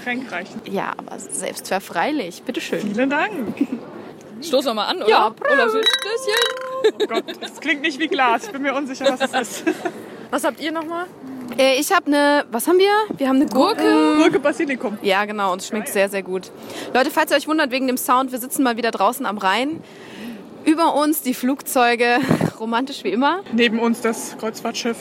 [0.00, 0.60] Getränk reichen?
[0.64, 2.42] Ja, aber selbstverfreilich.
[2.42, 2.80] Bitteschön.
[2.80, 3.32] Vielen Dank.
[4.42, 5.08] Stoß noch mal an, oder?
[5.10, 6.94] Ja, Oder so ein Stößchen.
[7.02, 8.44] Oh Gott, das klingt nicht wie Glas.
[8.46, 9.64] Ich bin mir unsicher, was es ist.
[10.30, 11.06] Was habt ihr noch mal?
[11.58, 12.90] Äh, ich habe eine, was haben wir?
[13.18, 14.16] Wir haben eine Gurke.
[14.16, 14.96] Gurke Basilikum.
[15.02, 16.50] Ja, genau, und es schmeckt sehr, sehr gut.
[16.94, 19.82] Leute, falls ihr euch wundert wegen dem Sound, wir sitzen mal wieder draußen am Rhein.
[20.64, 22.18] Über uns die Flugzeuge,
[22.60, 23.40] romantisch wie immer.
[23.52, 24.96] Neben uns das Kreuzfahrtschiff.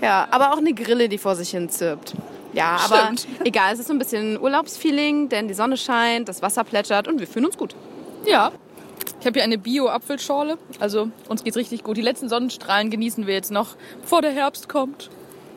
[0.00, 2.14] Ja, aber auch eine Grille, die vor sich hin zirpt.
[2.52, 3.26] Ja, aber Stimmt.
[3.44, 7.20] egal, es ist so ein bisschen Urlaubsfeeling, denn die Sonne scheint, das Wasser plätschert und
[7.20, 7.74] wir fühlen uns gut.
[8.26, 8.52] Ja.
[9.20, 10.58] Ich habe hier eine Bio-Apfelschorle.
[10.80, 11.96] Also uns geht's richtig gut.
[11.96, 15.10] Die letzten Sonnenstrahlen genießen wir jetzt noch, bevor der Herbst kommt.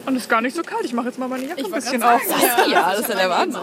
[0.06, 0.86] Und es ist gar nicht so kalt.
[0.86, 2.22] Ich mache jetzt mal meine Jacke ein wollte bisschen auf.
[2.70, 3.62] Ja, das ist ja der Wahnsinn.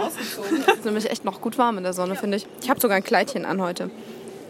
[0.66, 2.46] Es ist nämlich echt noch gut warm in der Sonne, finde ich.
[2.60, 3.90] Ich habe sogar ein Kleidchen an heute.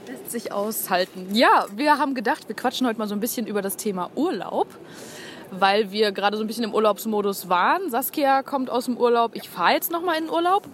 [0.07, 1.29] Lässt sich aushalten.
[1.33, 4.69] Ja, wir haben gedacht, wir quatschen heute mal so ein bisschen über das Thema Urlaub.
[5.55, 7.91] Weil wir gerade so ein bisschen im Urlaubsmodus waren.
[7.91, 9.37] Saskia kommt aus dem Urlaub.
[9.37, 10.67] Ich fahre jetzt nochmal in den Urlaub.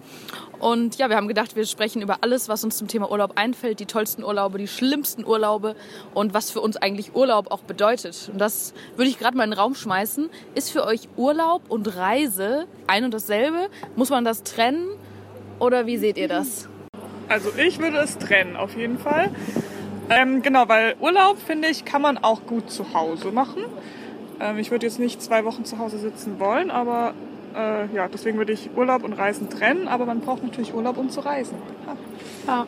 [0.59, 3.79] Und ja, wir haben gedacht, wir sprechen über alles, was uns zum Thema Urlaub einfällt.
[3.81, 5.75] Die tollsten Urlaube, die schlimmsten Urlaube
[6.13, 8.29] und was für uns eigentlich Urlaub auch bedeutet.
[8.31, 10.29] Und das würde ich gerade mal in den Raum schmeißen.
[10.55, 13.69] Ist für euch Urlaub und Reise ein und dasselbe?
[13.95, 14.87] Muss man das trennen?
[15.59, 16.69] Oder wie seht ihr das?
[17.27, 19.29] Also ich würde es trennen, auf jeden Fall.
[20.09, 23.63] Ähm, genau, weil Urlaub, finde ich, kann man auch gut zu Hause machen.
[24.39, 27.13] Ähm, ich würde jetzt nicht zwei Wochen zu Hause sitzen wollen, aber
[27.55, 29.87] äh, ja, deswegen würde ich Urlaub und Reisen trennen.
[29.87, 31.57] Aber man braucht natürlich Urlaub, um zu reisen.
[31.87, 31.95] Ha,
[32.47, 32.67] Ja.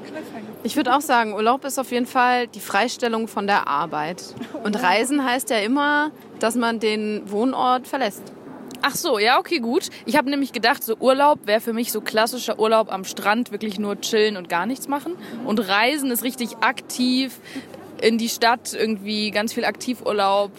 [0.63, 4.23] Ich würde auch sagen, Urlaub ist auf jeden Fall die Freistellung von der Arbeit.
[4.63, 8.21] Und Reisen heißt ja immer, dass man den Wohnort verlässt.
[8.83, 9.89] Ach so, ja, okay, gut.
[10.05, 13.79] Ich habe nämlich gedacht, so Urlaub wäre für mich so klassischer Urlaub am Strand, wirklich
[13.79, 15.13] nur chillen und gar nichts machen.
[15.45, 17.39] Und Reisen ist richtig aktiv
[18.01, 20.51] in die Stadt, irgendwie ganz viel Aktivurlaub.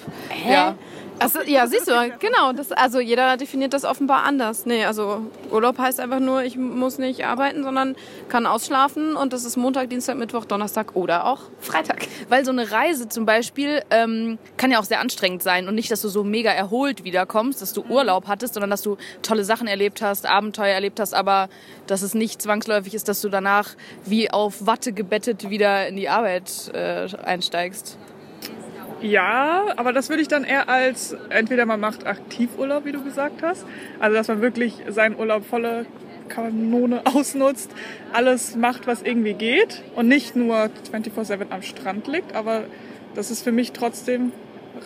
[0.49, 0.77] Ja.
[1.23, 2.53] Also, ja, siehst du, genau.
[2.53, 4.67] Das, also jeder definiert das offenbar anders.
[4.67, 7.97] Nee, also Urlaub heißt einfach nur, ich muss nicht arbeiten, sondern
[8.29, 12.07] kann ausschlafen und das ist Montag, Dienstag, Mittwoch, Donnerstag oder auch Freitag.
[12.29, 15.91] Weil so eine Reise zum Beispiel ähm, kann ja auch sehr anstrengend sein und nicht,
[15.91, 19.67] dass du so mega erholt wiederkommst, dass du Urlaub hattest, sondern dass du tolle Sachen
[19.67, 21.49] erlebt hast, Abenteuer erlebt hast, aber
[21.87, 23.71] dass es nicht zwangsläufig ist, dass du danach
[24.05, 27.99] wie auf Watte gebettet wieder in die Arbeit äh, einsteigst.
[29.03, 33.43] Ja, aber das würde ich dann eher als, entweder man macht Aktivurlaub, wie du gesagt
[33.43, 33.67] hast,
[33.99, 35.87] also dass man wirklich seinen Urlaub volle
[36.29, 37.71] Kanone ausnutzt,
[38.13, 42.65] alles macht, was irgendwie geht und nicht nur 24-7 am Strand liegt, aber
[43.15, 44.33] das ist für mich trotzdem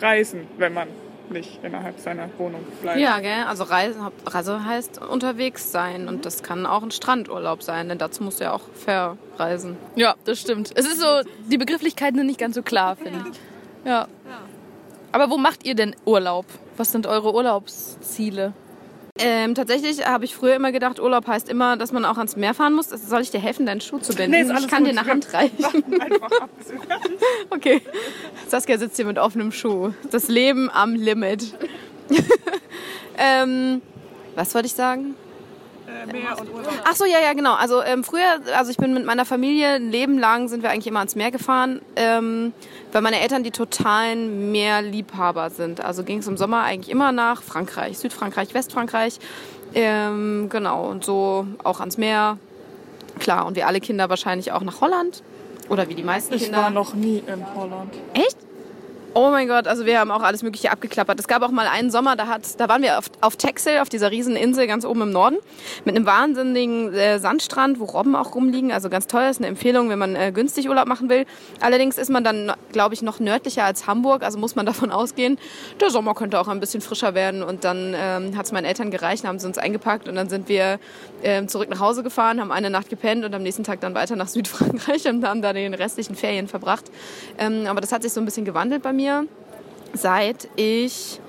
[0.01, 0.87] Reisen, wenn man
[1.29, 2.99] nicht innerhalb seiner Wohnung bleibt.
[2.99, 3.43] Ja, gell?
[3.47, 8.23] Also Reise, Reise heißt unterwegs sein und das kann auch ein Strandurlaub sein, denn dazu
[8.23, 9.77] musst du ja auch verreisen.
[9.95, 10.71] Ja, das stimmt.
[10.75, 13.39] Es ist so, die Begrifflichkeiten sind nicht ganz so klar, finde ich.
[13.87, 14.07] Ja.
[15.11, 16.45] Aber wo macht ihr denn Urlaub?
[16.75, 18.53] Was sind eure Urlaubsziele?
[19.19, 22.53] Ähm, tatsächlich habe ich früher immer gedacht, Urlaub heißt immer, dass man auch ans Meer
[22.53, 22.89] fahren muss.
[22.89, 24.31] Soll ich dir helfen, deinen Schuh zu binden?
[24.31, 24.93] Nee, ist alles ich kann gut.
[24.93, 25.63] dir eine Hand reichen.
[25.99, 26.29] Einfach.
[27.49, 27.81] Okay.
[28.47, 29.91] Saskia sitzt hier mit offenem Schuh.
[30.11, 31.55] Das Leben am Limit.
[33.17, 33.81] ähm,
[34.35, 35.15] was wollte ich sagen?
[35.87, 36.73] Äh, Meer und Urlaub.
[36.83, 37.53] Ach so, ja, ja, genau.
[37.53, 40.87] Also ähm, früher, also ich bin mit meiner Familie ein Leben lang sind wir eigentlich
[40.87, 42.51] immer ans Meer gefahren, ähm,
[42.91, 45.79] weil meine Eltern die totalen Meerliebhaber sind.
[45.79, 49.19] Also ging es im Sommer eigentlich immer nach Frankreich, Südfrankreich, Westfrankreich.
[49.73, 52.37] Ähm, genau, und so auch ans Meer.
[53.19, 55.23] Klar, und wir alle Kinder wahrscheinlich auch nach Holland.
[55.69, 56.59] Oder wie die meisten Ich Kinder.
[56.63, 57.93] war noch nie in Holland.
[58.13, 58.37] Echt?
[59.19, 61.19] Oh mein Gott, also wir haben auch alles Mögliche abgeklappert.
[61.19, 63.89] Es gab auch mal einen Sommer, da, hat, da waren wir auf, auf Texel, auf
[63.89, 65.37] dieser riesen Insel ganz oben im Norden,
[65.85, 68.71] mit einem wahnsinnigen äh, Sandstrand, wo Robben auch rumliegen.
[68.71, 71.25] Also ganz toll, ist eine Empfehlung, wenn man äh, günstig Urlaub machen will.
[71.61, 75.39] Allerdings ist man dann, glaube ich, noch nördlicher als Hamburg, also muss man davon ausgehen,
[75.81, 77.41] der Sommer könnte auch ein bisschen frischer werden.
[77.41, 80.47] Und dann ähm, hat es meinen Eltern gereicht, haben sie uns eingepackt und dann sind
[80.47, 80.79] wir
[81.23, 84.15] ähm, zurück nach Hause gefahren, haben eine Nacht gepennt und am nächsten Tag dann weiter
[84.15, 86.85] nach Südfrankreich und haben da den restlichen Ferien verbracht.
[87.39, 89.06] Ähm, aber das hat sich so ein bisschen gewandelt bei mir,
[89.93, 91.19] seit ich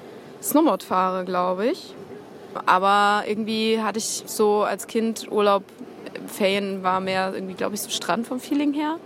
[0.42, 1.94] Snowboard fahre, glaube ich.
[2.66, 5.64] Aber irgendwie hatte ich so als Kind Urlaub,
[6.26, 8.98] Ferien war mehr irgendwie, glaube ich, so Strand vom Feeling her.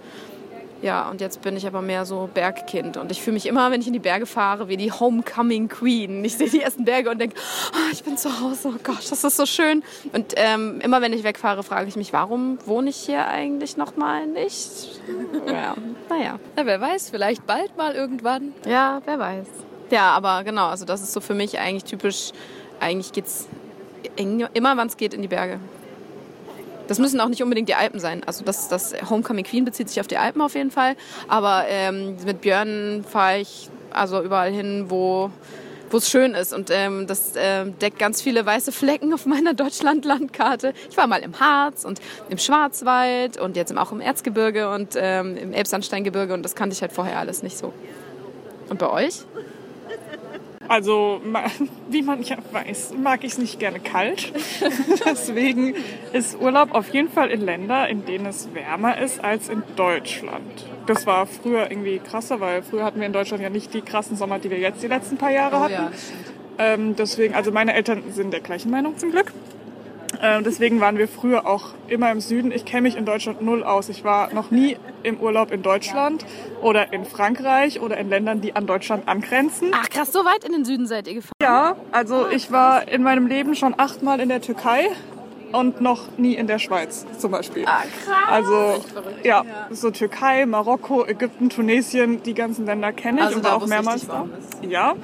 [0.82, 2.96] Ja, und jetzt bin ich aber mehr so Bergkind.
[2.96, 6.24] Und ich fühle mich immer, wenn ich in die Berge fahre, wie die Homecoming Queen.
[6.24, 7.36] Ich sehe die ersten Berge und denke,
[7.72, 9.84] oh, ich bin zu Hause, oh Gott, das ist so schön.
[10.12, 13.96] Und ähm, immer wenn ich wegfahre, frage ich mich, warum wohne ich hier eigentlich noch
[13.96, 15.00] mal nicht?
[15.46, 15.74] Ja,
[16.10, 16.40] naja.
[16.56, 18.52] Na, wer weiß, vielleicht bald mal irgendwann.
[18.66, 19.46] Ja, wer weiß.
[19.90, 22.32] Ja, aber genau, also das ist so für mich eigentlich typisch.
[22.80, 23.46] Eigentlich geht's
[24.16, 25.60] eng- immer, wann es geht, in die Berge.
[26.92, 28.22] Das müssen auch nicht unbedingt die Alpen sein.
[28.26, 30.94] Also das, das Homecoming Queen bezieht sich auf die Alpen auf jeden Fall.
[31.26, 35.30] Aber ähm, mit Björn fahre ich also überall hin, wo,
[35.88, 36.52] wo es schön ist.
[36.52, 40.74] Und ähm, das äh, deckt ganz viele weiße Flecken auf meiner Deutschland-Landkarte.
[40.90, 41.98] Ich war mal im Harz und
[42.28, 46.82] im Schwarzwald und jetzt auch im Erzgebirge und ähm, im Elbsandsteingebirge und das kannte ich
[46.82, 47.72] halt vorher alles nicht so.
[48.68, 49.24] Und bei euch?
[50.68, 51.20] Also,
[51.90, 54.32] wie man ja weiß, mag ich es nicht gerne kalt.
[55.04, 55.74] Deswegen
[56.12, 60.66] ist Urlaub auf jeden Fall in Länder, in denen es wärmer ist als in Deutschland.
[60.86, 64.16] Das war früher irgendwie krasser, weil früher hatten wir in Deutschland ja nicht die krassen
[64.16, 65.94] Sommer, die wir jetzt die letzten paar Jahre hatten.
[66.58, 69.32] Ähm, deswegen, also meine Eltern sind der gleichen Meinung zum Glück.
[70.22, 72.52] Ähm, deswegen waren wir früher auch immer im Süden.
[72.52, 73.88] Ich kenne mich in Deutschland null aus.
[73.88, 76.24] Ich war noch nie im Urlaub in Deutschland
[76.62, 79.72] oder in Frankreich oder in Ländern, die an Deutschland angrenzen.
[79.74, 81.32] Ach krass, so weit in den Süden seid ihr gefahren?
[81.42, 84.86] Ja, also ich war in meinem Leben schon achtmal in der Türkei
[85.50, 87.64] und noch nie in der Schweiz zum Beispiel.
[87.66, 88.16] Ah, krass.
[88.28, 88.84] Also
[89.24, 93.66] ja, so Türkei, Marokko, Ägypten, Tunesien, die ganzen Länder kenne ich Also und war auch
[93.66, 94.28] mehrmals da.
[94.62, 94.94] Ja,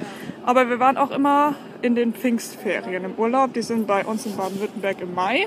[0.49, 3.53] aber wir waren auch immer in den Pfingstferien im Urlaub.
[3.53, 5.47] Die sind bei uns in Baden-Württemberg im Mai.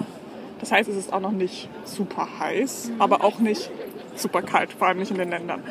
[0.59, 3.01] Das heißt, es ist auch noch nicht super heiß, Mhm.
[3.01, 3.71] aber auch nicht
[4.15, 5.63] super kalt, vor allem nicht in den Ländern.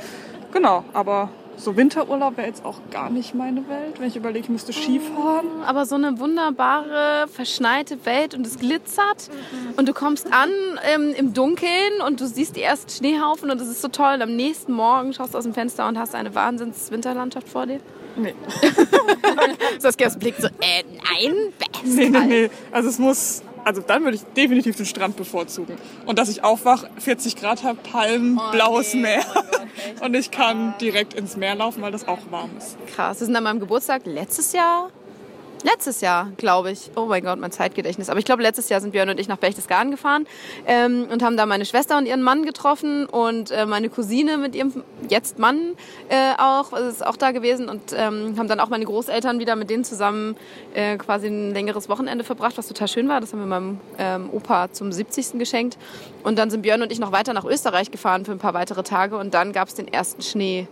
[0.53, 4.01] Genau, aber so Winterurlaub wäre jetzt auch gar nicht meine Welt.
[4.01, 5.63] Wenn ich überlege, ich müsste Skifahren.
[5.65, 9.31] aber so eine wunderbare, verschneite Welt und es glitzert
[9.77, 10.49] und du kommst an
[10.93, 14.15] ähm, im Dunkeln und du siehst die ersten Schneehaufen und es ist so toll.
[14.15, 17.79] Und am nächsten Morgen schaust du aus dem Fenster und hast eine Wahnsinns-Winterlandschaft vor dir.
[18.17, 18.35] Nee.
[19.79, 21.71] Saskias Blick so, äh, nein, best.
[21.85, 22.51] Nee, nee, nee.
[22.73, 25.77] Also es muss, also dann würde ich definitiv den Strand bevorzugen.
[26.07, 29.25] Und dass ich aufwach, 40 Grad habe, Palmen, blaues Meer.
[30.03, 32.77] Und ich kann direkt ins Meer laufen, weil das auch warm ist.
[32.95, 34.91] Krass, wir sind an meinem Geburtstag letztes Jahr.
[35.63, 36.91] Letztes Jahr, glaube ich.
[36.97, 38.09] Oh mein Gott, mein Zeitgedächtnis.
[38.09, 40.27] Aber ich glaube, letztes Jahr sind Björn und ich nach Berchtesgaden gefahren
[40.67, 44.55] ähm, und haben da meine Schwester und ihren Mann getroffen und äh, meine Cousine mit
[44.55, 45.77] ihrem jetzt Mann
[46.09, 49.69] äh, auch, ist auch da gewesen und ähm, haben dann auch meine Großeltern wieder mit
[49.69, 50.37] denen zusammen
[50.73, 53.21] äh, quasi ein längeres Wochenende verbracht, was total schön war.
[53.21, 55.39] Das haben wir meinem ähm, Opa zum 70.
[55.39, 55.77] geschenkt.
[56.23, 58.83] Und dann sind Björn und ich noch weiter nach Österreich gefahren für ein paar weitere
[58.83, 60.69] Tage und dann gab es den ersten Schnee.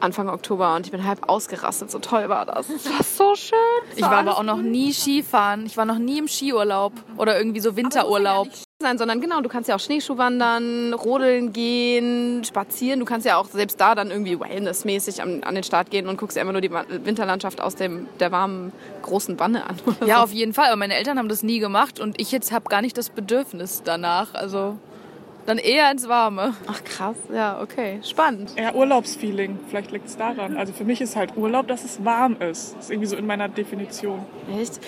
[0.00, 1.90] Anfang Oktober und ich bin halb ausgerastet.
[1.90, 2.66] So toll war das.
[2.68, 3.58] Das war so schön.
[3.96, 5.66] Ich war aber auch noch nie Skifahren.
[5.66, 8.48] Ich war noch nie im Skiurlaub oder irgendwie so Winterurlaub.
[8.80, 12.98] sein, sondern genau, du kannst ja auch Schneeschuh wandern, rodeln gehen, spazieren.
[12.98, 16.16] Du kannst ja auch selbst da dann irgendwie wellnessmäßig an, an den Start gehen und
[16.16, 18.72] guckst dir einfach nur die Winterlandschaft aus dem, der warmen,
[19.02, 19.76] großen Wanne an.
[20.06, 20.22] Ja, so.
[20.22, 20.68] auf jeden Fall.
[20.68, 23.82] Aber meine Eltern haben das nie gemacht und ich jetzt habe gar nicht das Bedürfnis
[23.84, 24.34] danach.
[24.34, 24.78] Also
[25.46, 26.54] dann eher ins Warme.
[26.66, 28.00] Ach krass, ja, okay.
[28.02, 28.52] Spannend.
[28.56, 30.56] Eher Urlaubsfeeling, vielleicht liegt es daran.
[30.56, 32.76] Also für mich ist halt Urlaub, dass es warm ist.
[32.76, 34.24] Das ist irgendwie so in meiner Definition.
[34.58, 34.80] Echt?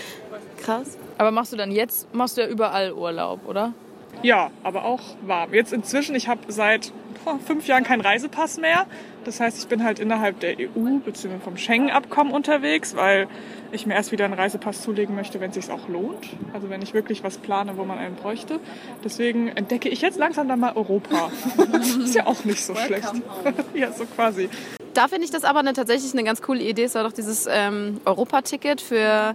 [0.59, 0.97] Krass.
[1.19, 3.75] Aber machst du dann jetzt, machst du ja überall Urlaub, oder?
[4.23, 5.55] Ja, aber auch warm.
[5.55, 6.93] Jetzt inzwischen, ich habe seit
[7.25, 8.87] oh, fünf Jahren keinen Reisepass mehr.
[9.25, 11.39] Das heißt, ich bin halt innerhalb der EU bzw.
[11.43, 13.29] vom Schengen-Abkommen unterwegs, weil
[13.71, 16.29] ich mir erst wieder einen Reisepass zulegen möchte, wenn es sich auch lohnt.
[16.53, 18.61] Also wenn ich wirklich was plane, wo man einen bräuchte.
[19.05, 21.31] Deswegen entdecke ich jetzt langsam dann mal Europa.
[22.05, 23.13] ist ja auch nicht so schlecht.
[23.75, 24.49] ja, so quasi.
[24.95, 26.85] Da finde ich das aber eine, tatsächlich eine ganz coole Idee.
[26.85, 29.33] Es war doch dieses ähm, Europaticket für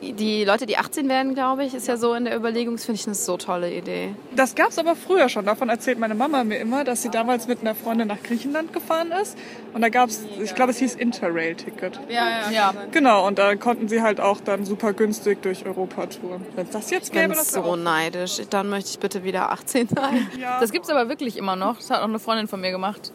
[0.00, 2.76] die Leute, die 18 werden, glaube ich, ist ja so in der Überlegung.
[2.76, 4.14] Das finde ich eine so tolle Idee.
[4.34, 5.44] Das gab es aber früher schon.
[5.44, 9.12] Davon erzählt meine Mama mir immer, dass sie damals mit einer Freundin nach Griechenland gefahren
[9.12, 9.36] ist.
[9.74, 12.00] Und da gab es, ich glaube, es hieß Interrail-Ticket.
[12.08, 12.50] Ja, ja.
[12.50, 12.74] Ja.
[12.90, 16.46] Genau, und da konnten sie halt auch dann super günstig durch Europa touren.
[16.54, 17.76] Wenn es das jetzt Ich bin gäbe, das wäre so auch.
[17.76, 18.40] neidisch.
[18.48, 20.30] Dann möchte ich bitte wieder 18 sein.
[20.40, 20.58] Ja.
[20.60, 21.76] Das gibt's aber wirklich immer noch.
[21.76, 23.12] Das hat auch eine Freundin von mir gemacht.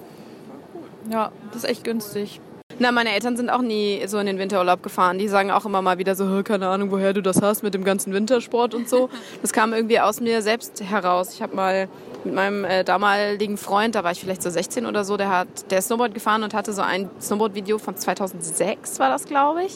[1.12, 2.40] Ja, das ist echt günstig.
[2.80, 5.20] Na, meine Eltern sind auch nie so in den Winterurlaub gefahren.
[5.20, 7.74] Die sagen auch immer mal wieder so, "Hä, keine Ahnung, woher du das hast mit
[7.74, 9.10] dem ganzen Wintersport und so.
[9.42, 11.34] Das kam irgendwie aus mir selbst heraus.
[11.34, 11.90] Ich habe mal
[12.24, 15.48] mit meinem äh, damaligen Freund, da war ich vielleicht so 16 oder so, der hat
[15.70, 19.76] der ist Snowboard gefahren und hatte so ein Snowboard-Video von 2006 war das, glaube ich.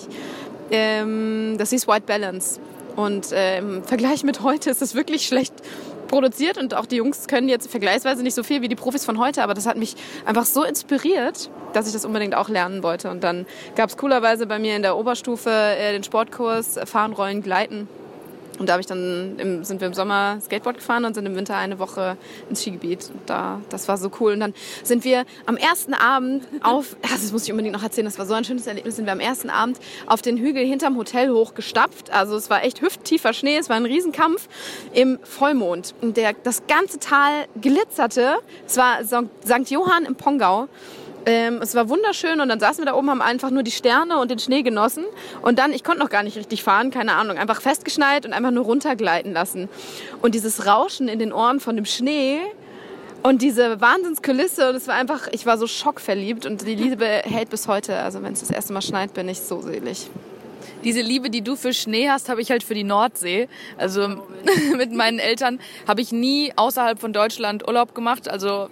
[0.71, 2.59] Ähm, das hieß White Balance.
[2.95, 5.53] Und äh, im Vergleich mit heute ist es wirklich schlecht
[6.15, 9.19] produziert und auch die Jungs können jetzt vergleichsweise nicht so viel wie die Profis von
[9.19, 9.95] heute, aber das hat mich
[10.25, 13.11] einfach so inspiriert, dass ich das unbedingt auch lernen wollte.
[13.11, 13.45] Und dann
[13.75, 17.89] gab es coolerweise bei mir in der Oberstufe äh, den Sportkurs äh, Fahren, Rollen, Gleiten.
[18.59, 21.35] Und da habe ich dann im, sind wir im Sommer Skateboard gefahren und sind im
[21.35, 22.17] Winter eine Woche
[22.49, 23.09] ins Skigebiet.
[23.13, 24.33] Und da, das war so cool.
[24.33, 28.19] Und dann sind wir am ersten Abend auf, das muss ich unbedingt noch erzählen, das
[28.19, 31.31] war so ein schönes Erlebnis, sind wir am ersten Abend auf den Hügel hinterm Hotel
[31.31, 32.11] hochgestapft.
[32.11, 34.47] Also es war echt hüfttiefer Schnee, es war ein Riesenkampf
[34.93, 35.93] im Vollmond.
[36.01, 38.35] Und der, das ganze Tal glitzerte.
[38.65, 39.71] Es war St.
[39.71, 40.67] Johann im Pongau.
[41.25, 44.19] Ähm, es war wunderschön und dann saßen wir da oben, haben einfach nur die Sterne
[44.19, 45.05] und den Schnee genossen.
[45.41, 48.51] Und dann, ich konnte noch gar nicht richtig fahren, keine Ahnung, einfach festgeschnallt und einfach
[48.51, 49.67] nur runtergleiten lassen.
[50.21, 52.39] Und dieses Rauschen in den Ohren von dem Schnee
[53.23, 57.49] und diese Wahnsinnskulisse und es war einfach, ich war so schockverliebt und die Liebe hält
[57.49, 57.97] bis heute.
[57.97, 60.11] Also wenn es das erste Mal schneit, bin ich so selig.
[60.83, 63.49] diese Liebe, die du für Schnee hast, habe ich halt für die Nordsee.
[63.77, 64.07] Also
[64.77, 68.29] mit meinen Eltern habe ich nie außerhalb von Deutschland Urlaub gemacht.
[68.29, 68.69] Also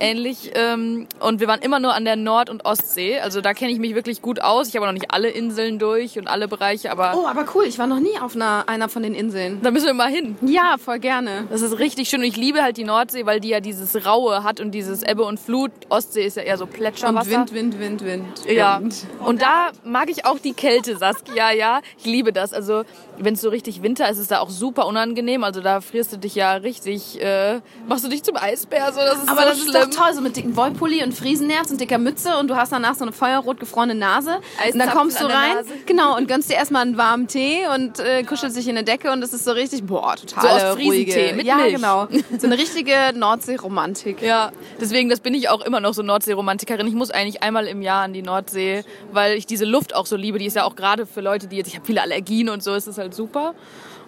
[0.00, 0.50] ähnlich.
[0.54, 3.20] Ähm, und wir waren immer nur an der Nord- und Ostsee.
[3.20, 4.68] Also da kenne ich mich wirklich gut aus.
[4.68, 7.64] Ich habe noch nicht alle Inseln durch und alle Bereiche, aber Oh, aber cool.
[7.64, 9.60] Ich war noch nie auf einer, einer von den Inseln.
[9.62, 10.36] da müssen wir mal hin.
[10.42, 11.46] Ja, voll gerne.
[11.50, 14.42] Das ist richtig schön und ich liebe halt die Nordsee, weil die ja dieses Raue
[14.42, 15.70] hat und dieses Ebbe und Flut.
[15.88, 17.30] Ostsee ist ja eher so Und Plätscherwasser.
[17.30, 18.26] Wind, Wind, Wind, Wind.
[18.48, 18.94] Ja, Wind.
[19.24, 21.80] und da mag ich auch die Kälte, Saskia, ja.
[21.98, 22.52] Ich liebe das.
[22.52, 22.84] Also,
[23.18, 25.44] wenn es so richtig Winter ist, ist es da auch super unangenehm.
[25.44, 29.16] Also, da frierst du dich ja richtig, äh, machst du dich zum Eisbär, so, das
[29.22, 29.89] ist Aber so das schlimm.
[29.90, 33.02] Toll, so mit dicken Wollpulli und Friesennerz und dicker Mütze und du hast danach so
[33.04, 34.36] eine feuerrot gefrorene Nase.
[34.36, 35.56] und dann Eiszapfen kommst du rein,
[35.86, 39.10] genau, und gönnst dir erstmal einen warmen Tee und äh, kuschelst dich in eine Decke
[39.12, 41.36] und es ist so richtig, boah, total So Ostfriesentee ruhige.
[41.36, 41.74] mit Ja, Milch.
[41.74, 42.06] genau.
[42.38, 44.22] So eine richtige Nordsee-Romantik.
[44.22, 46.86] Ja, deswegen, das bin ich auch immer noch so Nordsee-Romantikerin.
[46.86, 50.16] Ich muss eigentlich einmal im Jahr an die Nordsee, weil ich diese Luft auch so
[50.16, 50.38] liebe.
[50.38, 52.74] Die ist ja auch gerade für Leute, die jetzt, ich habe viele Allergien und so,
[52.74, 53.54] ist es halt super.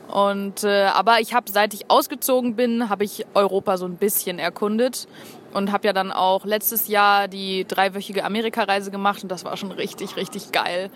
[0.08, 4.38] Und äh, aber ich habe, seit ich ausgezogen bin, habe ich Europa so ein bisschen
[4.38, 5.06] erkundet
[5.54, 9.72] und habe ja dann auch letztes Jahr die dreiwöchige Amerikareise gemacht und das war schon
[9.72, 10.90] richtig, richtig geil.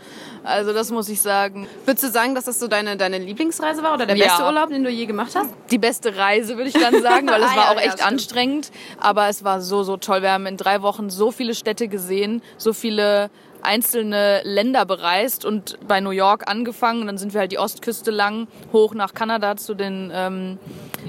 [0.44, 1.66] Also das muss ich sagen.
[1.84, 4.26] Würdest du sagen, dass das so deine, deine Lieblingsreise war oder der Ja.
[4.26, 5.50] beste Urlaub, den du je gemacht hast?
[5.70, 7.92] die beste Reise, würde ich dann sagen, weil es Ah, war ja, auch ja, echt
[7.94, 8.06] stimmt.
[8.12, 8.70] anstrengend.
[9.00, 10.22] Aber es war so, so toll.
[10.22, 13.30] Wir haben in drei Wochen so viele Städte gesehen, so viele
[13.62, 17.02] einzelne Länder bereist und bei New York angefangen.
[17.02, 20.58] Und dann sind wir halt die Ostküste lang, hoch nach Kanada zu den ähm,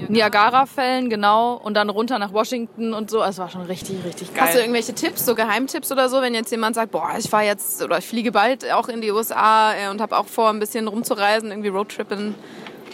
[0.08, 1.54] Niagara-Fällen, genau.
[1.54, 3.22] Und dann runter nach Washington und so.
[3.22, 4.44] Es war schon richtig, richtig geil.
[4.44, 7.44] Hast du irgendwelche Tipps, so Geheimtipps oder so, wenn jetzt jemand sagt, boah, ich fahre
[7.44, 10.60] jetzt oder ich fliege bald auch in die USA äh, und habe auch vor, ein
[10.60, 12.34] bisschen rumzureisen, irgendwie Roadtrippen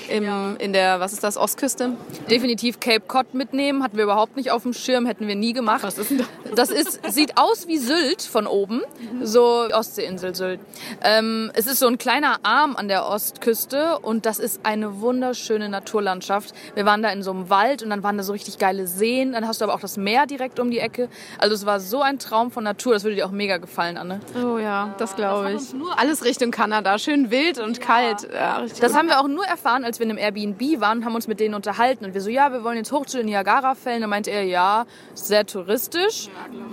[0.09, 1.93] im, in der, was ist das, Ostküste?
[2.31, 3.83] definitiv Cape Cod mitnehmen.
[3.83, 5.83] Hatten wir überhaupt nicht auf dem Schirm, hätten wir nie gemacht.
[5.83, 6.27] Was ist denn das?
[6.55, 8.83] Das ist, sieht aus wie Sylt von oben,
[9.23, 10.61] so Ostseeinsel Sylt.
[11.03, 15.69] Ähm, es ist so ein kleiner Arm an der Ostküste und das ist eine wunderschöne
[15.69, 16.55] Naturlandschaft.
[16.75, 19.33] Wir waren da in so einem Wald und dann waren da so richtig geile Seen.
[19.33, 21.09] Dann hast du aber auch das Meer direkt um die Ecke.
[21.39, 22.95] Also es war so ein Traum von Natur.
[22.95, 24.21] Das würde dir auch mega gefallen, Anne.
[24.43, 25.63] Oh ja, das glaube ich.
[25.97, 28.29] Alles Richtung Kanada, schön wild und kalt.
[28.33, 28.95] Ja, Das gut.
[28.95, 31.55] haben wir auch nur erfahren, als wir in einem Airbnb waren haben uns mit denen
[31.55, 32.05] unterhalten.
[32.05, 34.01] Und wir so, ja, wir wollen jetzt hoch zu den Niagara-Fällen.
[34.01, 36.29] Da meinte er, ja, sehr touristisch.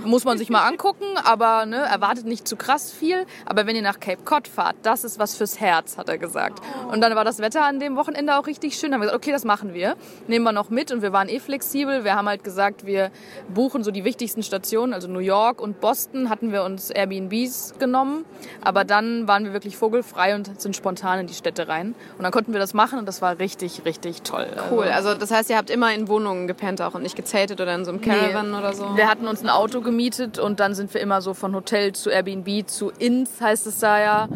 [0.06, 3.26] Muss man sich mal angucken, aber ne, erwartet nicht zu krass viel.
[3.46, 6.62] Aber wenn ihr nach Cape Cod fahrt, das ist was fürs Herz, hat er gesagt.
[6.92, 8.92] Und dann war das Wetter an dem Wochenende auch richtig schön.
[8.92, 9.96] Dann haben wir gesagt, okay, das machen wir.
[10.28, 10.92] Nehmen wir noch mit.
[10.92, 12.04] Und wir waren eh flexibel.
[12.04, 13.12] Wir haben halt gesagt, wir
[13.54, 14.94] buchen so die wichtigsten Stationen.
[14.94, 18.26] Also New York und Boston hatten wir uns Airbnbs genommen.
[18.62, 21.96] Aber dann waren wir wirklich vogelfrei und sind spontan in die Städte rein.
[22.18, 24.48] Und dann konnten wir das machen und das war richtig, richtig toll.
[24.72, 27.76] Cool, also das heißt, ihr habt immer in Wohnungen gepennt auch und nicht gezeltet oder
[27.76, 28.96] in so einem Caravan oder so?
[28.96, 32.10] Wir hatten uns ein Auto gemietet und dann sind wir immer so von Hotel zu
[32.10, 34.30] Airbnb zu Inns, heißt es da ja.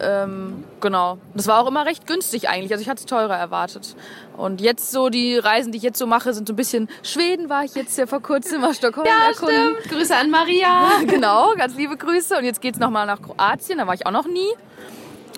[0.00, 1.18] ähm, genau.
[1.34, 2.72] Das war auch immer recht günstig eigentlich.
[2.72, 3.94] Also ich hatte es teurer erwartet.
[4.36, 7.48] Und jetzt so die Reisen, die ich jetzt so mache, sind so ein bisschen Schweden
[7.48, 9.76] war ich jetzt ja vor kurzem, mal Stockholm Ja, erkunden.
[9.80, 9.92] stimmt.
[9.92, 10.90] Grüße an Maria.
[11.06, 12.36] Genau, ganz liebe Grüße.
[12.38, 14.48] Und jetzt geht's noch nochmal nach Kroatien, da war ich auch noch nie.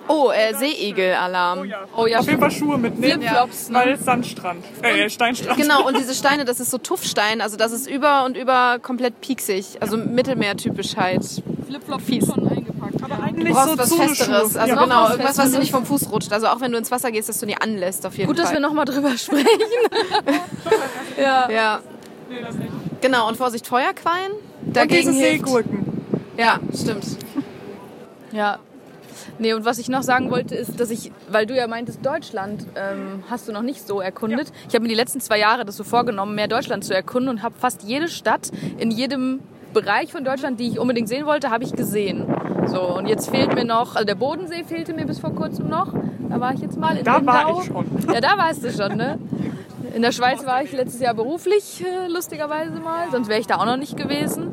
[0.07, 1.65] Oh, äh, Seeigel-Alarm.
[1.65, 1.79] ja.
[1.95, 3.21] Oh ja, Auf jeden Fall Schuhe mitnehmen.
[3.21, 3.75] Flipflops, ne?
[3.79, 4.63] Weil Sandstrand.
[4.81, 5.57] Äh, Steinstrand.
[5.57, 9.19] Genau, und diese Steine, das ist so Tuffstein, also das ist über und über komplett
[9.21, 9.77] pieksig.
[9.81, 11.23] Also Mittelmeertypisch halt.
[11.67, 12.25] Flipflops fies.
[12.27, 13.03] schon eingepackt.
[13.03, 14.09] Aber Du eigentlich brauchst so was.
[14.09, 14.55] Festeres.
[14.57, 14.83] Also ja.
[14.83, 16.31] genau, was irgendwas, was dir nicht vom Fuß rutscht.
[16.31, 18.45] Also auch wenn du ins Wasser gehst, dass du nie anlässt, auf jeden Gut, dass
[18.47, 18.55] Fall.
[18.55, 19.45] wir nochmal drüber sprechen.
[21.21, 21.49] ja.
[21.49, 21.79] ja.
[23.01, 24.31] Genau, und Vorsicht, Feuerquallen.
[24.65, 25.45] Und Dagegen diese hilft.
[25.45, 26.01] Seegurken.
[26.37, 27.05] Ja, stimmt.
[28.31, 28.59] Ja.
[29.39, 32.65] Nee, und was ich noch sagen wollte, ist, dass ich, weil du ja meintest, Deutschland
[32.75, 34.51] ähm, hast du noch nicht so erkundet.
[34.67, 37.43] Ich habe mir die letzten zwei Jahre das so vorgenommen, mehr Deutschland zu erkunden und
[37.43, 39.39] habe fast jede Stadt in jedem
[39.73, 42.25] Bereich von Deutschland, die ich unbedingt sehen wollte, habe ich gesehen.
[42.65, 45.93] So, und jetzt fehlt mir noch, also der Bodensee fehlte mir bis vor kurzem noch.
[46.29, 47.61] Da war ich jetzt mal in Da war Lindau.
[47.61, 47.85] ich schon.
[48.13, 49.19] Ja, da warst du schon, ne?
[49.95, 53.05] In der Schweiz war ich letztes Jahr beruflich, äh, lustigerweise mal.
[53.11, 54.51] Sonst wäre ich da auch noch nicht gewesen.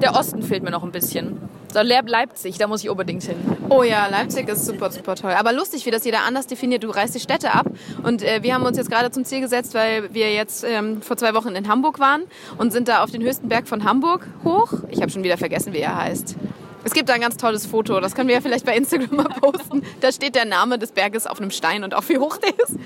[0.00, 1.38] Der Osten fehlt mir noch ein bisschen.
[1.82, 3.36] Leib- Leipzig, da muss ich unbedingt hin.
[3.68, 5.32] Oh ja, Leipzig ist super, super toll.
[5.32, 6.84] Aber lustig, wie das jeder anders definiert.
[6.84, 7.66] Du reist die Städte ab.
[8.02, 11.16] Und äh, wir haben uns jetzt gerade zum Ziel gesetzt, weil wir jetzt ähm, vor
[11.16, 12.22] zwei Wochen in Hamburg waren
[12.58, 14.72] und sind da auf den höchsten Berg von Hamburg hoch.
[14.90, 16.36] Ich habe schon wieder vergessen, wie er heißt.
[16.86, 19.24] Es gibt da ein ganz tolles Foto, das können wir ja vielleicht bei Instagram mal
[19.40, 19.82] posten.
[20.02, 22.76] Da steht der Name des Berges auf einem Stein und auch wie hoch der ist,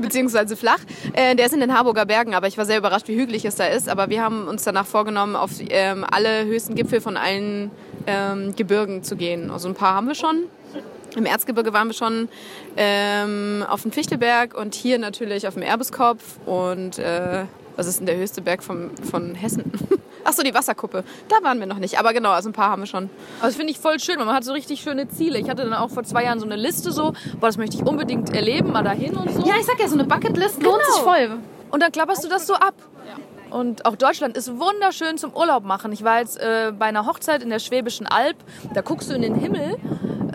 [0.00, 0.78] beziehungsweise flach.
[1.14, 3.56] Äh, der ist in den Harburger Bergen, aber ich war sehr überrascht, wie hügelig es
[3.56, 3.88] da ist.
[3.88, 7.72] Aber wir haben uns danach vorgenommen, auf ähm, alle höchsten Gipfel von allen
[8.06, 9.50] ähm, Gebirgen zu gehen.
[9.50, 10.44] Also ein paar haben wir schon.
[11.16, 12.28] Im Erzgebirge waren wir schon
[12.76, 16.38] ähm, auf dem Fichtelberg und hier natürlich auf dem Erbeskopf.
[16.46, 17.44] Und äh,
[17.76, 19.72] was ist denn der höchste Berg vom, von Hessen?
[20.24, 21.02] Ach so, die Wasserkuppe.
[21.28, 21.98] Da waren wir noch nicht.
[21.98, 23.10] Aber genau, also ein paar haben wir schon.
[23.36, 25.38] Also das finde ich voll schön, weil man hat so richtig schöne Ziele.
[25.38, 27.84] Ich hatte dann auch vor zwei Jahren so eine Liste so, boah, das möchte ich
[27.84, 29.46] unbedingt erleben, mal dahin und so.
[29.46, 31.38] Ja, ich sag ja, so eine Bucketlist lohnt sich voll.
[31.70, 32.74] Und dann klapperst du das so ab.
[33.50, 35.92] Und auch Deutschland ist wunderschön zum Urlaub machen.
[35.92, 38.36] Ich war jetzt äh, bei einer Hochzeit in der Schwäbischen Alb.
[38.74, 39.76] Da guckst du in den Himmel,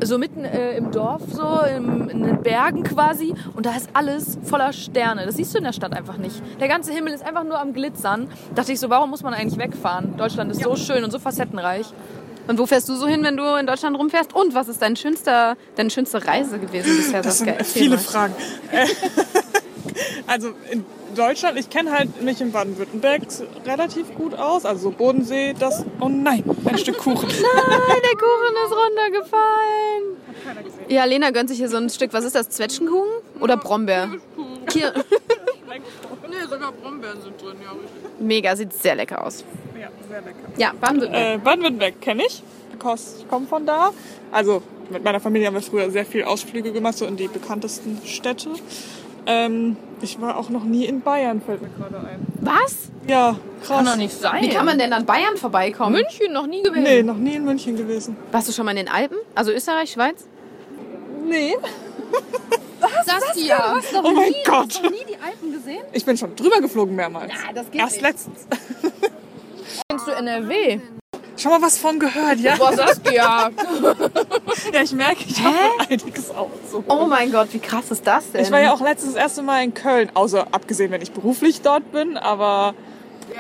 [0.04, 3.34] so mitten äh, im Dorf, so im, in den Bergen quasi.
[3.56, 5.26] Und da ist alles voller Sterne.
[5.26, 6.42] Das siehst du in der Stadt einfach nicht.
[6.60, 8.28] Der ganze Himmel ist einfach nur am Glitzern.
[8.50, 10.18] Da dachte ich so, warum muss man eigentlich wegfahren?
[10.18, 11.88] Deutschland ist so schön und so facettenreich.
[12.48, 14.36] Und wo fährst du so hin, wenn du in Deutschland rumfährst?
[14.36, 17.22] Und was ist dein schönster, deine schönste Reise gewesen bisher?
[17.22, 17.56] Das Saskia?
[17.56, 18.02] sind viele mal.
[18.02, 18.36] Fragen.
[20.28, 20.84] Also in
[21.16, 23.22] Deutschland, ich kenne halt mich in Baden-Württemberg
[23.66, 24.66] relativ gut aus.
[24.66, 25.86] Also so Bodensee, das.
[26.00, 27.30] Oh nein, ein Stück Kuchen.
[27.30, 30.16] Nein, der Kuchen ist runtergefallen.
[30.90, 34.10] Ja, Lena gönnt sich hier so ein Stück, was ist das, Zwetschgenkuchen oder Brombeer?
[34.72, 34.94] Hier.
[36.28, 37.72] Nee, sogar Brombeeren sind drin, ja.
[38.20, 39.44] Mega, sieht sehr lecker aus.
[39.80, 40.38] Ja, sehr lecker.
[40.58, 41.36] Ja, Baden-Württemberg.
[41.36, 42.42] Äh, Baden-Württemberg kenne ich.
[42.74, 43.92] Ich komme von da.
[44.32, 48.00] Also mit meiner Familie haben wir früher sehr viel Ausflüge gemacht, so in die bekanntesten
[48.06, 48.50] Städte.
[49.28, 52.26] Ähm, ich war auch noch nie in Bayern, fällt mir gerade ein.
[52.42, 52.90] Was?
[53.08, 53.78] Ja, krass.
[53.78, 54.44] Kann doch nicht sein.
[54.44, 55.94] Wie kann man denn an Bayern vorbeikommen?
[55.94, 56.84] München noch nie gewesen.
[56.84, 58.16] Nee, noch nie in München gewesen.
[58.32, 59.18] Warst du schon mal in den Alpen?
[59.34, 60.26] Also Österreich, Schweiz?
[61.26, 61.56] Nee.
[63.06, 63.80] Saskia.
[64.04, 64.80] Oh mein Gott.
[64.84, 65.84] nie die Alpen gesehen?
[65.92, 67.32] Ich bin schon drüber geflogen mehrmals.
[67.32, 68.02] Ja, das geht Erst nicht.
[68.04, 68.48] letztens.
[69.90, 70.80] Kennst du NRW?
[71.38, 72.56] Schon mal was von gehört, ja?
[72.56, 73.50] Boah, Saskia.
[74.74, 75.56] Ja, ich merke, ich habe
[75.90, 76.84] einiges auch so.
[76.88, 78.42] Oh mein Gott, wie krass ist das denn?
[78.44, 81.62] Ich war ja auch letztens das erste Mal in Köln, außer abgesehen, wenn ich beruflich
[81.62, 82.74] dort bin, aber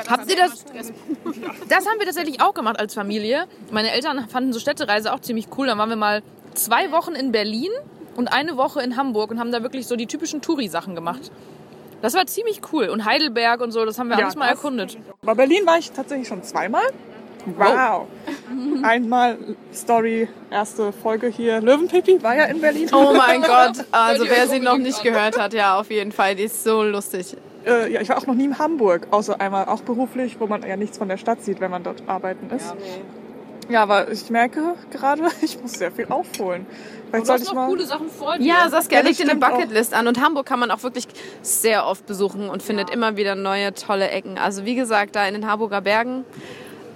[0.08, 0.66] Habt ihr das?
[1.70, 3.46] Das haben wir tatsächlich auch gemacht als Familie.
[3.72, 5.68] Meine Eltern fanden so Städtereise auch ziemlich cool.
[5.68, 6.22] Dann waren wir mal
[6.54, 7.70] zwei Wochen in Berlin
[8.16, 11.32] und eine Woche in Hamburg und haben da wirklich so die typischen Touri-Sachen gemacht.
[12.02, 12.90] Das war ziemlich cool.
[12.90, 14.98] Und Heidelberg und so, das haben wir Ja, alles mal erkundet.
[15.22, 16.84] bei Berlin war ich tatsächlich schon zweimal.
[17.46, 18.08] Wow.
[18.84, 19.38] Einmal
[19.74, 21.62] Story, erste Folge hier.
[21.62, 22.90] Löwenpipi war ja in Berlin.
[22.94, 26.44] Oh mein Gott, also wer sie noch nicht gehört hat, ja, auf jeden Fall, die
[26.44, 27.38] ist so lustig.
[27.66, 30.62] Äh, ja, ich war auch noch nie in Hamburg, außer einmal auch beruflich, wo man
[30.68, 32.76] ja nichts von der Stadt sieht, wenn man dort arbeiten ist.
[33.70, 36.68] Ja, aber ich merke gerade, ich muss sehr viel aufholen.
[37.10, 37.80] Vielleicht sollte ich mal.
[37.82, 38.46] Sachen vor dir.
[38.46, 39.52] Ja, Saskia Ja, legt dir eine stimmt auch.
[39.52, 41.08] Bucketlist an und Hamburg kann man auch wirklich
[41.42, 44.38] sehr oft besuchen und findet immer wieder neue tolle Ecken.
[44.38, 46.26] Also wie gesagt, da in den Harburger Bergen,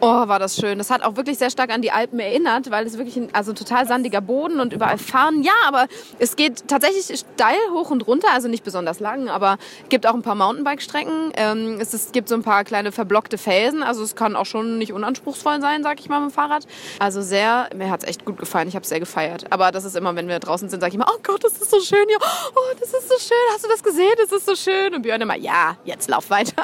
[0.02, 0.78] oh, war das schön.
[0.78, 3.54] Das hat auch wirklich sehr stark an die Alpen erinnert, weil es wirklich ein also
[3.54, 5.44] total sandiger Boden und überall fahren.
[5.44, 5.88] Ja, aber
[6.20, 10.14] es geht tatsächlich steil hoch und runter, also nicht besonders lang, aber es gibt auch
[10.14, 11.32] ein paar Mountainbike-Strecken.
[11.36, 14.94] Ähm, es gibt so ein paar kleine verblockte Felsen, also es kann auch schon nicht
[14.94, 16.66] unanspruchsvoll sein, sag ich mal mit dem Fahrrad.
[17.00, 19.46] Also sehr, mir hat es echt gut gefallen, ich habe es sehr gefeiert.
[19.52, 21.72] Aber das ist immer, wenn wir draußen sind, sage ich immer, oh Gott, das ist
[21.72, 24.56] so schön hier, oh, das ist so schön, hast du das gesehen, das ist so
[24.56, 24.94] schön.
[24.94, 26.64] Und Björn immer, ja, jetzt lauf weiter.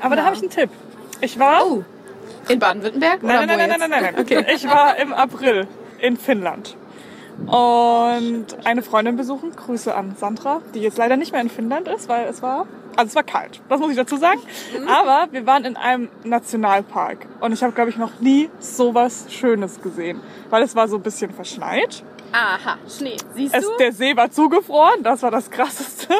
[0.00, 0.70] Aber da habe ich einen Tipp.
[1.22, 1.64] Ich war.
[1.64, 1.84] Oh,
[2.48, 3.22] in Baden-Württemberg?
[3.22, 4.46] Nein, nein, nein, nein, nein, nein, nein.
[4.54, 5.66] Ich war im April
[6.00, 6.76] in Finnland.
[7.46, 9.54] Und eine Freundin besuchen.
[9.54, 13.08] Grüße an Sandra, die jetzt leider nicht mehr in Finnland ist, weil es war, also
[13.08, 13.60] es war kalt.
[13.68, 14.40] Das muss ich dazu sagen.
[14.88, 17.26] Aber wir waren in einem Nationalpark.
[17.40, 20.20] Und ich habe, glaube ich, noch nie sowas Schönes gesehen.
[20.50, 22.02] Weil es war so ein bisschen verschneit.
[22.32, 23.76] Aha, Schnee, siehst Es, du?
[23.78, 26.14] der See war zugefroren, das war das Krasseste.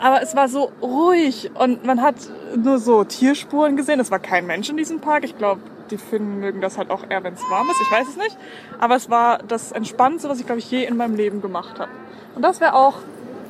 [0.00, 2.16] Aber es war so ruhig und man hat
[2.56, 4.00] nur so Tierspuren gesehen.
[4.00, 5.24] Es war kein Mensch in diesem Park.
[5.24, 5.60] Ich glaube,
[5.90, 7.80] die Finnen mögen das halt auch eher, wenn es warm ist.
[7.82, 8.36] Ich weiß es nicht.
[8.78, 11.90] Aber es war das Entspannendste, was ich, glaube ich, je in meinem Leben gemacht habe.
[12.34, 12.94] Und das wäre auch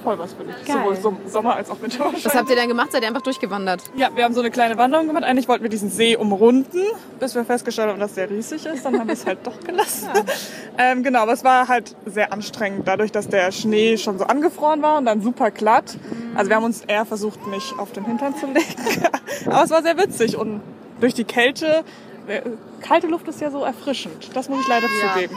[0.02, 0.54] voll was für mich.
[0.64, 0.76] Geil.
[0.76, 2.12] Sowohl Som- Sommer als auch Winter.
[2.22, 2.92] Was habt ihr denn gemacht?
[2.92, 3.82] Seid ihr einfach durchgewandert?
[3.94, 5.24] Ja, wir haben so eine kleine Wanderung gemacht.
[5.24, 6.80] Eigentlich wollten wir diesen See umrunden,
[7.18, 8.84] bis wir festgestellt haben, dass der riesig ist.
[8.84, 10.08] Dann haben wir es halt doch gelassen.
[10.78, 14.82] ähm, genau, aber es war halt sehr anstrengend, dadurch, dass der Schnee schon so angefroren
[14.82, 15.96] war und dann super glatt.
[16.34, 18.66] Also wir haben uns eher versucht, nicht auf den Hintern zu legen.
[19.46, 20.60] aber es war sehr witzig und
[21.00, 21.84] durch die Kälte,
[22.26, 22.42] äh,
[22.80, 24.30] kalte Luft ist ja so erfrischend.
[24.34, 25.34] Das muss ich leider zugeben.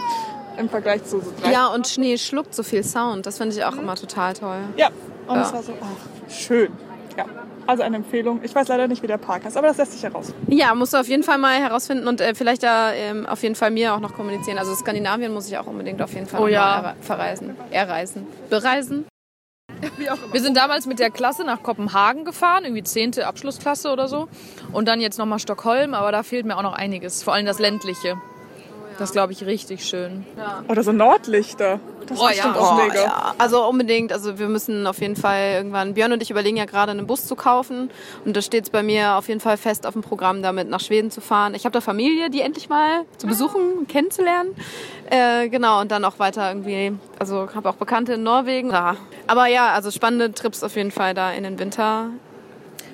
[0.57, 1.51] Im Vergleich zu so drei.
[1.51, 3.25] Ja, und Schnee schluckt so viel Sound.
[3.25, 4.59] Das finde ich auch immer total toll.
[4.77, 4.89] Ja,
[5.27, 5.41] und Ja.
[5.41, 6.71] es war so ach, schön.
[7.17, 7.25] Ja,
[7.67, 8.39] also eine Empfehlung.
[8.43, 10.33] Ich weiß leider nicht, wie der Park heißt, aber das lässt sich heraus.
[10.47, 13.55] Ja, musst du auf jeden Fall mal herausfinden und äh, vielleicht da ähm, auf jeden
[13.55, 14.57] Fall mir auch noch kommunizieren.
[14.57, 16.95] Also Skandinavien muss ich auch unbedingt auf jeden Fall Oh ja.
[17.01, 17.55] verreisen.
[17.71, 18.25] Erreisen.
[18.49, 19.05] Bereisen.
[20.31, 23.19] Wir sind damals mit der Klasse nach Kopenhagen gefahren, irgendwie 10.
[23.21, 24.27] Abschlussklasse oder so.
[24.71, 27.21] Und dann jetzt nochmal Stockholm, aber da fehlt mir auch noch einiges.
[27.23, 28.15] Vor allem das ländliche.
[28.99, 30.25] Das glaube ich richtig schön.
[30.67, 31.79] Oder so Nordlichter.
[32.07, 32.61] Das Oh ist bestimmt ja.
[32.61, 33.01] auch Oh, mega.
[33.01, 33.33] ja.
[33.37, 36.91] Also unbedingt, also wir müssen auf jeden Fall irgendwann, Björn und ich überlegen ja gerade
[36.91, 37.89] einen Bus zu kaufen
[38.25, 40.81] und da steht es bei mir auf jeden Fall fest auf dem Programm, damit nach
[40.81, 41.55] Schweden zu fahren.
[41.55, 44.53] Ich habe da Familie, die endlich mal zu besuchen, kennenzulernen.
[45.09, 48.69] Äh, genau, und dann auch weiter irgendwie, also habe auch Bekannte in Norwegen.
[48.71, 48.97] Ja.
[49.27, 52.09] Aber ja, also spannende Trips auf jeden Fall da in den Winter.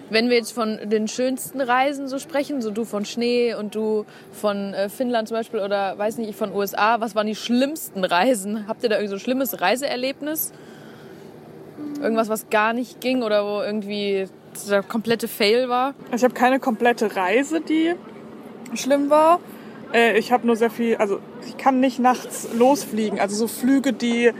[0.10, 4.06] Wenn wir jetzt von den schönsten Reisen so sprechen, so du von Schnee und du
[4.32, 8.04] von äh, Finnland zum Beispiel oder weiß nicht, ich von USA, was waren die schlimmsten
[8.04, 8.68] Reisen?
[8.68, 10.52] Habt ihr da irgendwie so ein schlimmes Reiseerlebnis?
[12.02, 14.28] Irgendwas, was gar nicht ging oder wo irgendwie
[14.70, 15.94] der komplette Fail war?
[16.16, 17.94] Ich habe keine komplette Reise, die
[18.74, 19.40] schlimm war.
[19.94, 23.20] Äh, ich habe nur sehr viel, also ich kann nicht nachts losfliegen.
[23.20, 24.32] Also so Flüge, die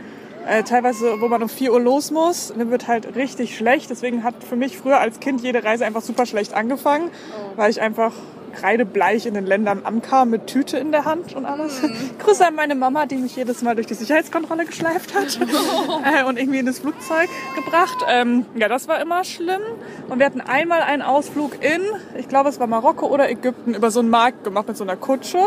[0.50, 3.88] äh, teilweise, wo man um 4 Uhr los muss, mir wird halt richtig schlecht.
[3.88, 7.10] Deswegen hat für mich früher als Kind jede Reise einfach super schlecht angefangen,
[7.56, 8.12] weil ich einfach
[8.50, 11.80] kreidebleich in den Ländern ankam mit Tüte in der Hand und alles.
[12.18, 15.38] Grüße an meine Mama, die mich jedes Mal durch die Sicherheitskontrolle geschleift hat
[16.20, 18.04] äh, und irgendwie in das Flugzeug gebracht.
[18.08, 19.62] Ähm, ja, das war immer schlimm.
[20.08, 21.82] Und wir hatten einmal einen Ausflug in,
[22.18, 24.96] ich glaube es war Marokko oder Ägypten, über so einen Markt gemacht mit so einer
[24.96, 25.38] Kutsche,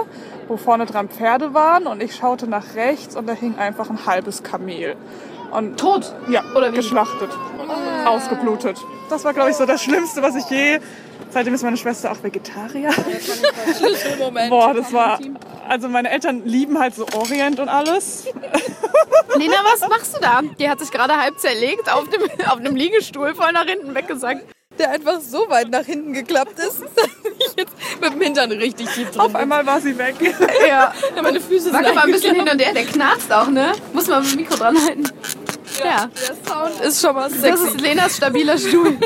[0.48, 4.06] wo vorne dran Pferde waren und ich schaute nach rechts und da hing einfach ein
[4.06, 4.96] halbes Kamel.
[5.54, 6.14] Und Tot?
[6.30, 6.78] ja, Oder wie?
[6.78, 7.30] geschlachtet,
[8.06, 8.78] ausgeblutet.
[9.10, 10.80] Das war, glaube ich, so das Schlimmste, was ich je.
[11.30, 12.92] Seitdem ist meine Schwester auch Vegetarier.
[14.20, 14.50] Moment.
[14.50, 15.20] Boah, das war.
[15.68, 18.26] Also meine Eltern lieben halt so Orient und alles.
[19.36, 20.42] Lena, was machst du da?
[20.60, 24.46] Die hat sich gerade halb zerlegt auf dem, auf einem Liegestuhl voll nach hinten weggesackt.
[24.80, 27.08] Der einfach so weit nach hinten geklappt ist, dass
[27.40, 30.16] ich jetzt mit dem Hintern richtig tief drin Auf einmal war sie weg.
[30.68, 30.94] Ja.
[31.16, 33.72] Ja, meine Füße sind Wackel mal ein bisschen hin und her, der knarzt auch, ne?
[33.94, 35.04] Muss man mit dem Mikro dran halten.
[35.84, 36.08] Ja.
[36.08, 37.68] Der Sound ist schon mal Das sexy.
[37.68, 38.98] ist Lenas stabiler Stuhl.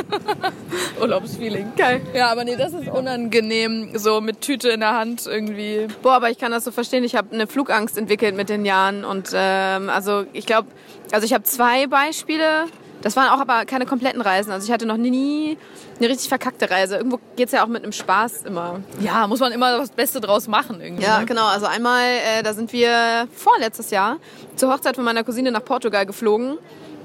[1.01, 1.73] Urlaubsfeeling.
[1.75, 2.01] Geil.
[2.13, 5.87] Ja, aber nee, das ist unangenehm, so mit Tüte in der Hand irgendwie.
[6.01, 7.03] Boah, aber ich kann das so verstehen.
[7.03, 9.05] Ich habe eine Flugangst entwickelt mit den Jahren.
[9.05, 10.67] Und ähm, also ich glaube,
[11.11, 12.65] also ich habe zwei Beispiele.
[13.01, 14.51] Das waren auch aber keine kompletten Reisen.
[14.51, 15.57] Also ich hatte noch nie
[15.99, 16.97] eine richtig verkackte Reise.
[16.97, 18.81] Irgendwo geht's ja auch mit einem Spaß immer.
[18.99, 21.03] Ja, muss man immer das Beste draus machen irgendwie.
[21.03, 21.45] Ja, genau.
[21.45, 24.17] Also einmal, äh, da sind wir vorletztes Jahr
[24.55, 26.57] zur Hochzeit von meiner Cousine nach Portugal geflogen.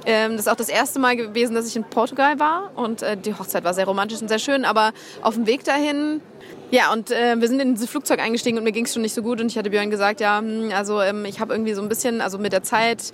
[0.05, 2.73] Ähm, das ist auch das erste Mal gewesen, dass ich in Portugal war.
[2.75, 4.65] Und äh, die Hochzeit war sehr romantisch und sehr schön.
[4.65, 6.21] Aber auf dem Weg dahin
[6.73, 9.13] ja, und äh, wir sind in dieses Flugzeug eingestiegen und mir ging es schon nicht
[9.13, 9.43] so gut.
[9.43, 12.23] Und ich hatte Björn gesagt, ja, hm, also ähm, ich habe irgendwie so ein bisschen,
[12.23, 13.13] also mit der Zeit,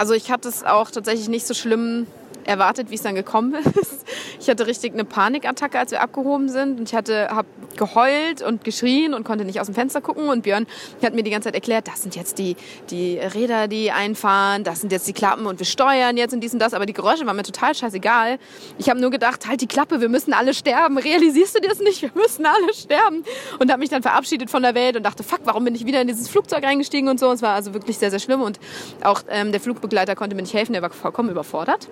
[0.00, 2.06] also ich hatte es auch tatsächlich nicht so schlimm
[2.44, 4.06] erwartet, wie es dann gekommen ist.
[4.40, 6.80] Ich hatte richtig eine Panikattacke, als wir abgehoben sind.
[6.80, 10.28] Und ich hatte, habe geheult und geschrien und konnte nicht aus dem Fenster gucken.
[10.28, 10.66] Und Björn
[11.02, 12.56] hat mir die ganze Zeit erklärt, das sind jetzt die,
[12.90, 16.52] die Räder, die einfahren, das sind jetzt die Klappen und wir steuern jetzt und dies
[16.52, 16.74] und das.
[16.74, 18.38] Aber die Geräusche waren mir total scheißegal.
[18.78, 20.98] Ich habe nur gedacht, halt die Klappe, wir müssen alle sterben.
[20.98, 22.02] Realisierst du das nicht?
[22.02, 23.24] Wir müssen alle sterben.
[23.58, 26.00] Und habe mich dann verabschiedet von der Welt und dachte, fuck, warum bin ich wieder
[26.00, 27.30] in dieses Flugzeug reingestiegen und so.
[27.30, 28.42] Es war also wirklich sehr, sehr schlimm.
[28.42, 28.58] Und
[29.02, 31.88] auch ähm, der Flugbegleiter konnte mir nicht helfen, der war vollkommen überfordert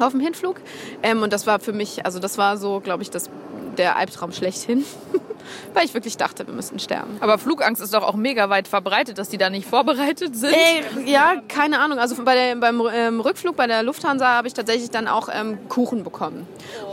[0.00, 0.56] auf dem Hinflug.
[1.02, 3.30] Ähm, und das war für mich, also das war so, glaube ich, das,
[3.78, 4.84] der Albtraum schlechthin.
[5.74, 7.16] Weil ich wirklich dachte, wir müssten sterben.
[7.20, 10.54] Aber Flugangst ist doch auch mega weit verbreitet, dass die da nicht vorbereitet sind.
[10.54, 11.98] Ey, ja, keine Ahnung.
[11.98, 15.58] Also bei der, beim ähm, Rückflug bei der Lufthansa habe ich tatsächlich dann auch ähm,
[15.68, 16.46] Kuchen bekommen.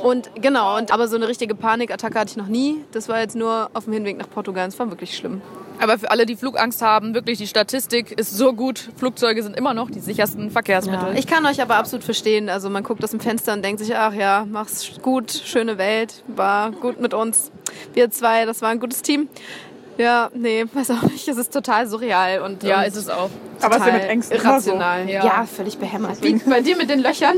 [0.03, 2.83] Und genau, und aber so eine richtige Panikattacke hatte ich noch nie.
[2.91, 4.67] Das war jetzt nur auf dem Hinweg nach Portugal.
[4.67, 5.41] Es war wirklich schlimm.
[5.79, 8.89] Aber für alle, die Flugangst haben, wirklich die Statistik ist so gut.
[8.97, 11.17] Flugzeuge sind immer noch die sichersten Verkehrsmittel.
[11.17, 12.49] Ich kann euch aber absolut verstehen.
[12.49, 16.23] Also man guckt aus dem Fenster und denkt sich, ach ja, mach's gut, schöne Welt,
[16.27, 17.51] war gut mit uns.
[17.93, 19.29] Wir zwei, das war ein gutes Team.
[19.99, 21.27] Ja, nee, weiß auch nicht.
[21.27, 23.29] Es ist total surreal und ja, und ist es auch.
[23.61, 24.71] Aber es ist ja mit Ängsten immer so.
[24.71, 25.09] irrational.
[25.09, 25.25] Ja.
[25.25, 25.45] Ja.
[25.45, 26.23] völlig behämmert.
[26.23, 27.35] Wie bei dir mit den Löchern.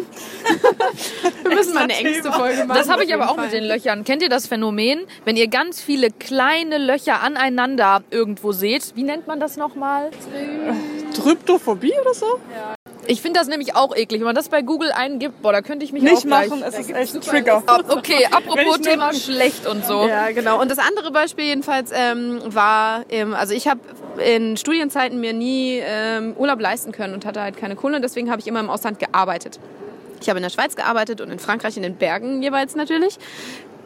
[1.44, 2.32] Wir müssen mal eine Thema.
[2.34, 2.78] Folge machen.
[2.78, 3.60] Das habe ich aber auch mit Fall.
[3.60, 4.04] den Löchern.
[4.04, 8.96] Kennt ihr das Phänomen, wenn ihr ganz viele kleine Löcher aneinander irgendwo seht?
[8.96, 10.12] Wie nennt man das nochmal?
[11.15, 12.39] Tryptophobie oder so?
[13.08, 14.22] Ich finde das nämlich auch eklig.
[14.22, 16.50] Wenn man das bei Google eingibt, boah, da könnte ich mich Nicht auch gleich...
[16.50, 17.63] machen, es ist echt Trigger.
[17.65, 20.08] Ab- Okay, apropos Thema schlecht und so.
[20.08, 20.62] Ja, genau.
[20.62, 23.80] Und das andere Beispiel jedenfalls ähm, war, ähm, also ich habe
[24.24, 28.00] in Studienzeiten mir nie ähm, Urlaub leisten können und hatte halt keine Kohle.
[28.02, 29.60] Deswegen habe ich immer im Ausland gearbeitet.
[30.22, 33.18] Ich habe in der Schweiz gearbeitet und in Frankreich in den Bergen jeweils natürlich.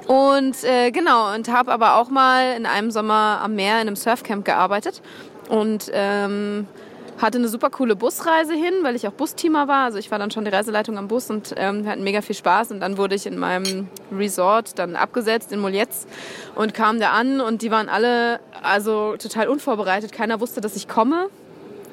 [0.07, 3.95] Und äh, genau, und habe aber auch mal in einem Sommer am Meer in einem
[3.95, 5.01] Surfcamp gearbeitet.
[5.49, 6.67] Und ähm,
[7.17, 9.85] hatte eine super coole Busreise hin, weil ich auch Busteamer war.
[9.85, 12.35] Also ich war dann schon die Reiseleitung am Bus und ähm, wir hatten mega viel
[12.35, 12.71] Spaß.
[12.71, 16.07] Und dann wurde ich in meinem Resort dann abgesetzt in Moljetz
[16.55, 20.11] und kam da an und die waren alle also total unvorbereitet.
[20.11, 21.29] Keiner wusste, dass ich komme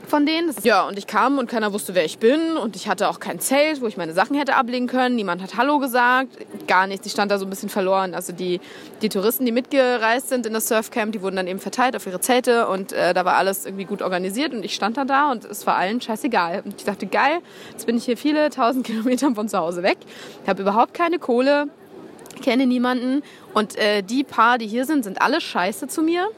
[0.06, 0.54] von denen.
[0.62, 2.56] Ja, und ich kam und keiner wusste, wer ich bin.
[2.56, 5.14] Und ich hatte auch kein Zelt, wo ich meine Sachen hätte ablegen können.
[5.14, 6.28] Niemand hat Hallo gesagt.
[6.66, 7.06] Gar nichts.
[7.06, 8.14] Ich stand da so ein bisschen verloren.
[8.14, 8.60] Also die,
[9.00, 12.20] die Touristen, die mitgereist sind in das Surfcamp, die wurden dann eben verteilt auf ihre
[12.20, 12.68] Zelte.
[12.68, 14.52] Und äh, da war alles irgendwie gut organisiert.
[14.52, 16.62] Und ich stand dann da und es war allen scheißegal.
[16.64, 17.38] Und ich dachte, geil,
[17.70, 19.98] jetzt bin ich hier viele tausend Kilometer von zu Hause weg.
[20.46, 21.68] habe überhaupt keine Kohle,
[22.42, 23.22] kenne niemanden.
[23.54, 26.28] Und äh, die paar, die hier sind, sind alle scheiße zu mir.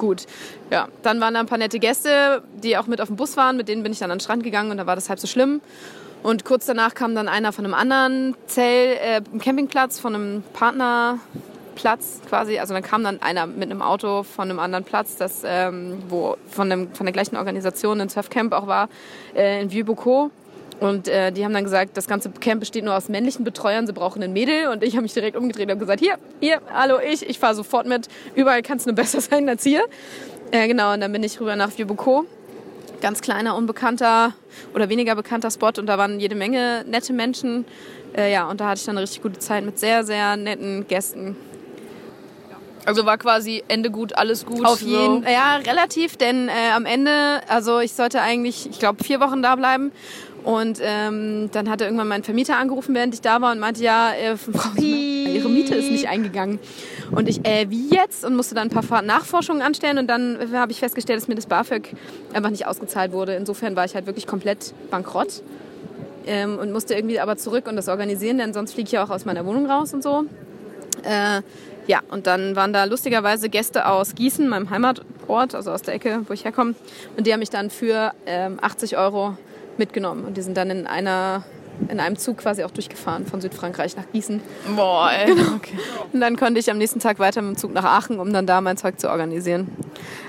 [0.00, 0.24] Gut,
[0.70, 3.58] ja, dann waren da ein paar nette Gäste, die auch mit auf dem Bus waren.
[3.58, 5.26] Mit denen bin ich dann an den Strand gegangen und da war das halb so
[5.26, 5.60] schlimm.
[6.22, 12.22] Und kurz danach kam dann einer von einem anderen Zell, äh, Campingplatz, von einem Partnerplatz
[12.30, 12.58] quasi.
[12.58, 16.38] Also dann kam dann einer mit einem Auto von einem anderen Platz, das ähm, wo
[16.48, 18.88] von, einem, von der gleichen Organisation ein Surfcamp auch war,
[19.36, 20.30] äh, in Vieux-Bocaux.
[20.80, 23.92] Und äh, die haben dann gesagt, das ganze Camp besteht nur aus männlichen Betreuern, sie
[23.92, 24.68] brauchen ein Mädel.
[24.68, 27.86] Und ich habe mich direkt umgedreht und gesagt, hier, hier, hallo, ich, ich fahre sofort
[27.86, 28.08] mit.
[28.34, 29.82] Überall kann es nur besser sein als hier.
[30.50, 32.24] Äh, genau, und dann bin ich rüber nach Vieux-Bocaux
[33.00, 34.34] ganz kleiner, unbekannter
[34.74, 37.64] oder weniger bekannter Spot und da waren jede Menge nette Menschen.
[38.16, 40.86] Äh, ja, und da hatte ich dann eine richtig gute Zeit mit sehr, sehr netten
[40.86, 41.36] Gästen.
[42.86, 44.64] Also war quasi Ende gut, alles gut.
[44.64, 44.86] Auf so.
[44.86, 49.42] jeden ja, relativ, denn äh, am Ende, also ich sollte eigentlich, ich glaube, vier Wochen
[49.42, 49.92] da bleiben.
[50.44, 54.12] Und ähm, dann hatte irgendwann mein Vermieter angerufen, während ich da war und meinte, ja,
[54.12, 56.58] äh, Frau Sommer, Ihre Miete ist nicht eingegangen.
[57.10, 58.24] Und ich, äh, wie jetzt?
[58.24, 61.46] Und musste dann ein paar Nachforschungen anstellen und dann habe ich festgestellt, dass mir das
[61.46, 61.94] BAföG
[62.32, 63.34] einfach nicht ausgezahlt wurde.
[63.34, 65.42] Insofern war ich halt wirklich komplett bankrott
[66.26, 69.10] ähm, und musste irgendwie aber zurück und das organisieren, denn sonst fliege ich ja auch
[69.10, 70.24] aus meiner Wohnung raus und so.
[71.02, 71.42] Äh,
[71.86, 76.20] ja, und dann waren da lustigerweise Gäste aus Gießen, meinem Heimatort, also aus der Ecke,
[76.28, 76.74] wo ich herkomme.
[77.16, 79.36] Und die haben mich dann für ähm, 80 Euro
[79.80, 80.24] mitgenommen.
[80.24, 81.44] Und die sind dann in einer
[81.88, 84.42] in einem Zug quasi auch durchgefahren von Südfrankreich nach Gießen.
[84.76, 85.32] Boah, ey.
[85.32, 85.78] Okay.
[86.12, 88.46] Und dann konnte ich am nächsten Tag weiter mit dem Zug nach Aachen, um dann
[88.46, 89.68] da mein Zeug zu organisieren.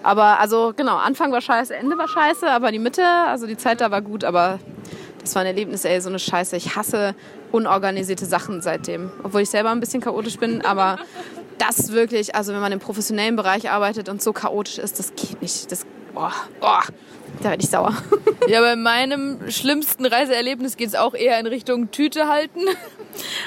[0.02, 3.82] Aber also genau, Anfang war scheiße, Ende war scheiße, aber die Mitte, also die Zeit
[3.82, 4.60] da war gut, aber
[5.22, 6.56] das war ein Erlebnis, ey, so eine Scheiße.
[6.56, 7.16] Ich hasse
[7.52, 9.12] unorganisierte Sachen seitdem.
[9.24, 11.00] Obwohl ich selber ein bisschen chaotisch bin, aber
[11.58, 15.42] das wirklich, also wenn man im professionellen Bereich arbeitet und so chaotisch ist, das geht
[15.42, 15.72] nicht.
[15.72, 15.86] Das,
[16.16, 16.30] oh,
[16.62, 16.80] oh,
[17.41, 17.93] da werde ich sauer.
[18.47, 22.62] Ja, bei meinem schlimmsten Reiseerlebnis geht es auch eher in Richtung Tüte halten.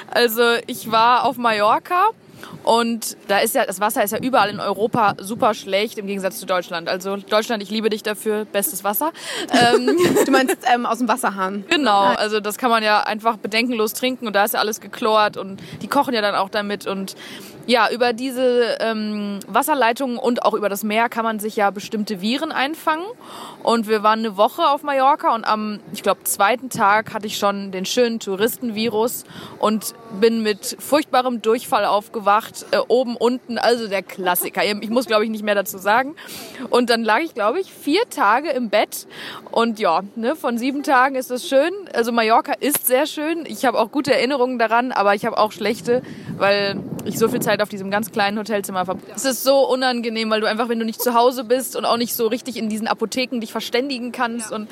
[0.09, 2.09] Also ich war auf Mallorca
[2.63, 6.39] und da ist ja, das Wasser ist ja überall in Europa super schlecht im Gegensatz
[6.39, 6.87] zu Deutschland.
[6.87, 9.11] Also Deutschland, ich liebe dich dafür, bestes Wasser.
[9.51, 11.65] Ähm, Du meinst ähm, aus dem Wasserhahn?
[11.69, 15.35] Genau, also das kann man ja einfach bedenkenlos trinken und da ist ja alles geklort
[15.35, 17.15] und die kochen ja dann auch damit und
[17.67, 22.21] ja, über diese ähm, Wasserleitungen und auch über das Meer kann man sich ja bestimmte
[22.21, 23.05] Viren einfangen.
[23.63, 27.37] Und wir waren eine Woche auf Mallorca und am, ich glaube, zweiten Tag hatte ich
[27.37, 29.23] schon den schönen Touristenvirus
[29.59, 34.63] und bin mit furchtbarem Durchfall aufgewacht, äh, oben, unten, also der Klassiker.
[34.63, 36.15] Ich muss, glaube ich, nicht mehr dazu sagen.
[36.69, 39.07] Und dann lag ich, glaube ich, vier Tage im Bett
[39.51, 41.71] und ja, ne, von sieben Tagen ist das schön.
[41.93, 43.45] Also Mallorca ist sehr schön.
[43.47, 46.01] Ich habe auch gute Erinnerungen daran, aber ich habe auch schlechte,
[46.37, 49.11] weil ich so viel Zeit auf diesem ganz kleinen Hotelzimmer verbracht.
[49.15, 51.97] Es ist so unangenehm, weil du einfach, wenn du nicht zu Hause bist und auch
[51.97, 54.69] nicht so richtig in diesen Apotheken dich verständigen kannst und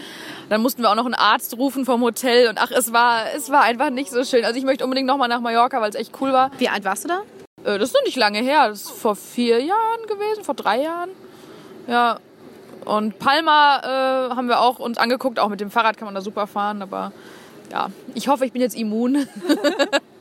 [0.50, 3.50] dann mussten wir auch noch einen Arzt rufen vom Hotel und ach, es war, es
[3.52, 4.46] war einfach nicht so schön.
[4.46, 6.52] Also ich möchte unbedingt nochmal nach Mallorca, weil es echt cool war.
[6.58, 7.22] Wie alt warst du da?
[7.64, 10.82] Äh, Das ist noch nicht lange her, das ist vor vier Jahren gewesen, vor drei
[10.82, 11.10] Jahren.
[11.88, 12.20] Ja.
[12.86, 16.22] Und Palma äh, haben wir auch uns angeguckt, auch mit dem Fahrrad kann man da
[16.22, 17.14] super fahren, aber
[17.72, 19.26] ja, ich hoffe, ich bin jetzt immun.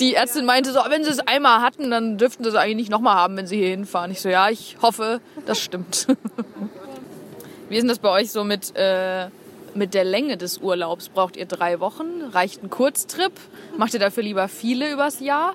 [0.00, 2.90] Die Ärztin meinte so, wenn sie es einmal hatten, dann dürften sie es eigentlich nicht
[2.90, 4.10] nochmal haben, wenn sie hier hinfahren.
[4.10, 6.06] Ich so, ja, ich hoffe, das stimmt.
[7.68, 9.28] Wie ist denn das bei euch so mit, äh,
[9.74, 11.08] mit der Länge des Urlaubs?
[11.08, 12.22] Braucht ihr drei Wochen?
[12.32, 13.32] Reicht ein Kurztrip?
[13.78, 15.54] Macht ihr dafür lieber viele übers Jahr?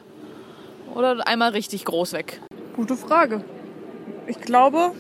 [0.96, 2.41] Oder einmal richtig groß weg?
[2.76, 3.43] Gute Frage.
[4.26, 4.93] Ich glaube,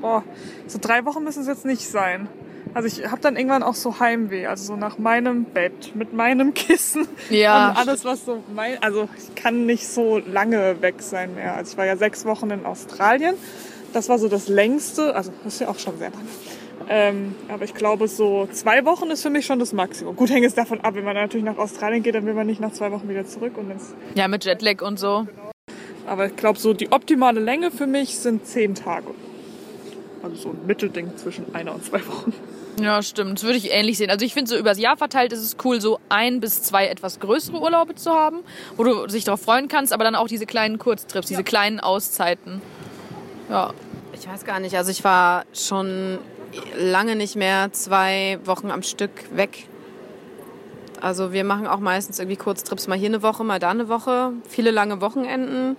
[0.00, 0.22] boah,
[0.66, 2.28] so drei Wochen müssen es jetzt nicht sein.
[2.74, 6.54] Also ich habe dann irgendwann auch so Heimweh, also so nach meinem Bett, mit meinem
[6.54, 11.34] Kissen Ja, und alles, was so mein, also ich kann nicht so lange weg sein
[11.34, 11.54] mehr.
[11.56, 13.34] Also ich war ja sechs Wochen in Australien.
[13.92, 16.24] Das war so das längste, also das ist ja auch schon sehr lange.
[16.88, 20.16] Ähm, aber ich glaube, so zwei Wochen ist für mich schon das Maximum.
[20.16, 22.60] Gut, hängt es davon ab, wenn man natürlich nach Australien geht, dann will man nicht
[22.60, 23.56] nach zwei Wochen wieder zurück.
[23.56, 25.26] Und wenn's, Ja, mit Jetlag und so.
[26.06, 29.08] aber ich glaube, so die optimale Länge für mich sind zehn Tage.
[30.22, 32.32] Also so ein Mittelding zwischen einer und zwei Wochen.
[32.80, 33.38] Ja, stimmt.
[33.38, 34.10] Das würde ich ähnlich sehen.
[34.10, 37.20] Also ich finde, so übers Jahr verteilt ist es cool, so ein bis zwei etwas
[37.20, 38.38] größere Urlaube zu haben,
[38.76, 42.62] wo du dich darauf freuen kannst, aber dann auch diese kleinen Kurztrips, diese kleinen Auszeiten.
[43.50, 43.74] Ja.
[44.14, 44.76] Ich weiß gar nicht.
[44.76, 46.18] Also ich war schon
[46.78, 49.66] lange nicht mehr zwei Wochen am Stück weg.
[51.00, 54.32] Also wir machen auch meistens irgendwie Kurztrips, mal hier eine Woche, mal da eine Woche.
[54.48, 55.76] Viele lange Wochenenden.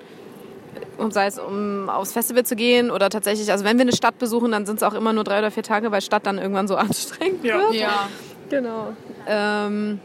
[1.04, 4.18] Und sei es, um aufs Festival zu gehen oder tatsächlich, also wenn wir eine Stadt
[4.20, 6.68] besuchen, dann sind es auch immer nur drei oder vier Tage, weil Stadt dann irgendwann
[6.68, 7.60] so anstrengend Ja.
[7.60, 7.74] wird.
[7.74, 8.08] Ja.
[8.50, 8.94] Genau.
[9.28, 10.00] Ähm,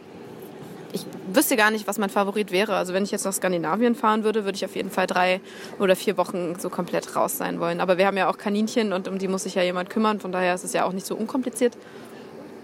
[0.93, 2.75] ich wüsste gar nicht, was mein Favorit wäre.
[2.75, 5.41] Also wenn ich jetzt nach Skandinavien fahren würde, würde ich auf jeden Fall drei
[5.79, 7.81] oder vier Wochen so komplett raus sein wollen.
[7.81, 10.19] Aber wir haben ja auch Kaninchen und um die muss sich ja jemand kümmern.
[10.19, 11.77] Von daher ist es ja auch nicht so unkompliziert.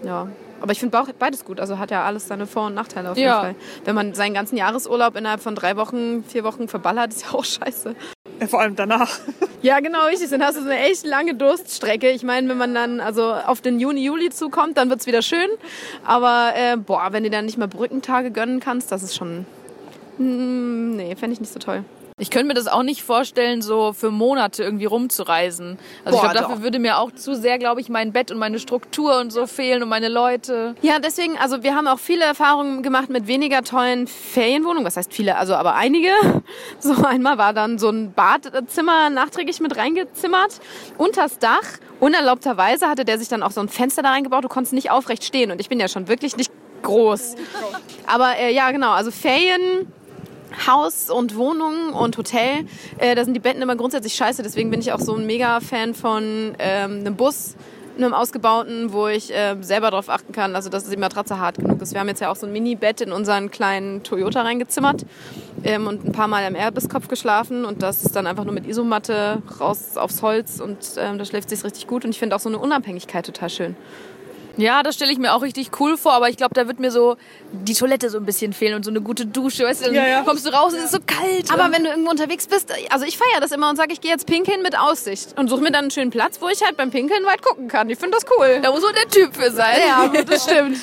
[0.03, 0.27] Ja.
[0.61, 1.59] Aber ich finde beides gut.
[1.59, 3.41] Also hat ja alles seine Vor- und Nachteile auf jeden Ja.
[3.41, 3.55] Fall.
[3.83, 7.45] Wenn man seinen ganzen Jahresurlaub innerhalb von drei Wochen, vier Wochen verballert, ist ja auch
[7.45, 7.95] scheiße.
[8.39, 9.19] Ja, vor allem danach.
[9.61, 10.29] Ja, genau, richtig.
[10.29, 12.11] Dann hast du so eine echt lange Durststrecke.
[12.11, 15.47] Ich meine, wenn man dann also auf den Juni, Juli zukommt, dann wird's wieder schön.
[16.05, 19.45] Aber äh, boah, wenn du dann nicht mal Brückentage gönnen kannst, das ist schon.
[20.17, 21.83] Mm, nee, fände ich nicht so toll.
[22.17, 25.77] Ich könnte mir das auch nicht vorstellen, so für Monate irgendwie rumzureisen.
[26.05, 28.37] Also Boah, ich glaube, dafür würde mir auch zu sehr, glaube ich, mein Bett und
[28.37, 30.75] meine Struktur und so fehlen und meine Leute.
[30.81, 34.85] Ja, deswegen, also wir haben auch viele Erfahrungen gemacht mit weniger tollen Ferienwohnungen.
[34.85, 35.35] Was heißt viele?
[35.35, 36.09] Also aber einige.
[36.79, 40.59] So einmal war dann so ein Badzimmer nachträglich mit reingezimmert,
[40.97, 41.63] unters Dach.
[41.99, 44.43] Unerlaubterweise hatte der sich dann auch so ein Fenster da reingebaut.
[44.43, 46.51] Du konntest nicht aufrecht stehen und ich bin ja schon wirklich nicht
[46.83, 47.35] groß.
[48.07, 49.91] Aber äh, ja, genau, also Ferien.
[50.67, 52.65] Haus und Wohnung und Hotel,
[52.97, 54.43] äh, da sind die Betten immer grundsätzlich scheiße.
[54.43, 57.55] Deswegen bin ich auch so ein Mega-Fan von ähm, einem Bus,
[57.97, 61.81] einem ausgebauten, wo ich äh, selber darauf achten kann, also dass die Matratze hart genug
[61.81, 61.93] ist.
[61.93, 65.05] Wir haben jetzt ja auch so ein Mini-Bett in unseren kleinen Toyota reingezimmert
[65.63, 68.67] ähm, und ein paar Mal am Airbus-Kopf geschlafen und das ist dann einfach nur mit
[68.67, 72.41] Isomatte raus aufs Holz und ähm, da schläft sich richtig gut und ich finde auch
[72.41, 73.75] so eine Unabhängigkeit total schön.
[74.57, 76.91] Ja, das stelle ich mir auch richtig cool vor, aber ich glaube, da wird mir
[76.91, 77.17] so
[77.51, 79.65] die Toilette so ein bisschen fehlen und so eine gute Dusche.
[79.65, 80.21] Weißt du, dann Ja, ja.
[80.23, 81.51] kommst du raus und es ist so kalt.
[81.51, 84.11] Aber wenn du irgendwo unterwegs bist, also ich feiere das immer und sage, ich gehe
[84.11, 86.89] jetzt pinkeln mit Aussicht und suche mir dann einen schönen Platz, wo ich halt beim
[86.91, 87.89] Pinkeln weit gucken kann.
[87.89, 88.59] Ich finde das cool.
[88.61, 89.75] da muss so der Typ für sein.
[89.87, 90.77] Ja, das stimmt.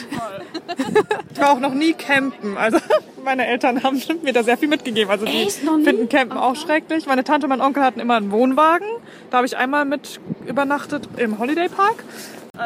[1.32, 2.56] Ich war auch noch nie campen.
[2.56, 2.78] Also
[3.24, 5.10] meine Eltern haben mir da sehr viel mitgegeben.
[5.10, 5.64] Also die Echt?
[5.64, 5.84] Noch nie?
[5.84, 7.06] finden Campen auch schrecklich.
[7.06, 8.86] Meine Tante und mein Onkel hatten immer einen Wohnwagen.
[9.30, 12.04] Da habe ich einmal mit übernachtet im Holiday Park.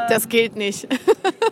[0.09, 0.89] Das gilt nicht.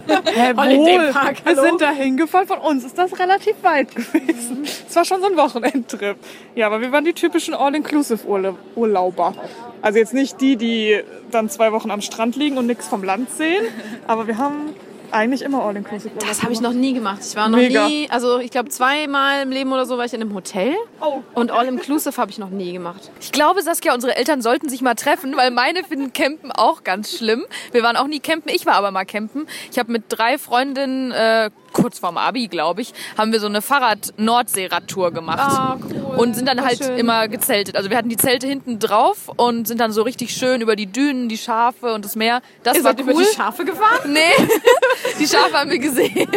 [0.08, 1.12] Wohl.
[1.12, 2.48] Park, Wir sind da hingefahren.
[2.48, 4.64] Von uns ist das relativ weit gewesen.
[4.64, 6.16] Es war schon so ein Wochenendtrip.
[6.56, 9.34] Ja, aber wir waren die typischen All-Inclusive-Urlauber.
[9.82, 13.30] Also jetzt nicht die, die dann zwei Wochen am Strand liegen und nichts vom Land
[13.30, 13.66] sehen.
[14.08, 14.74] Aber wir haben
[15.14, 17.20] eigentlich immer All-Inclusive-Urlaub Das habe ich noch nie gemacht.
[17.26, 17.86] Ich war noch Mega.
[17.86, 20.74] nie, also ich glaube zweimal im Leben oder so war ich in einem Hotel.
[21.00, 21.22] Oh.
[21.34, 23.10] Und All-Inclusive habe ich noch nie gemacht.
[23.20, 27.16] Ich glaube, Saskia, unsere Eltern sollten sich mal treffen, weil meine finden Campen auch ganz
[27.16, 27.44] schlimm.
[27.72, 29.46] Wir waren auch nie campen, ich war aber mal campen.
[29.70, 33.60] Ich habe mit drei Freundinnen, äh, kurz vorm Abi, glaube ich, haben wir so eine
[33.60, 35.40] Fahrrad-Nordsee-Radtour gemacht.
[35.40, 36.14] Ah, cool.
[36.16, 36.96] Und sind dann halt schön.
[36.96, 37.76] immer gezeltet.
[37.76, 40.86] Also wir hatten die Zelte hinten drauf und sind dann so richtig schön über die
[40.86, 42.40] Dünen, die Schafe und das Meer.
[42.62, 43.12] Das Ihr war seid cool.
[43.12, 44.12] über die Schafe gefahren?
[44.12, 44.48] Nee,
[45.18, 46.30] die Schafe haben wir gesehen.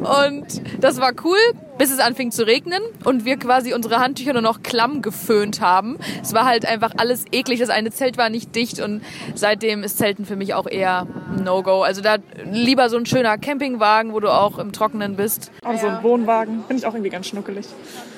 [0.00, 1.38] Und das war cool,
[1.78, 5.98] bis es anfing zu regnen und wir quasi unsere Handtücher nur noch klamm geföhnt haben.
[6.22, 7.60] Es war halt einfach alles eklig.
[7.60, 9.02] Das eine Zelt war nicht dicht und
[9.34, 11.06] seitdem ist Zelten für mich auch eher
[11.42, 11.82] No-Go.
[11.82, 12.16] Also da
[12.50, 15.50] lieber so ein schöner Campingwagen, wo du auch im Trockenen bist.
[15.64, 16.64] Auch so ein Wohnwagen.
[16.66, 17.66] Finde ich auch irgendwie ganz schnuckelig.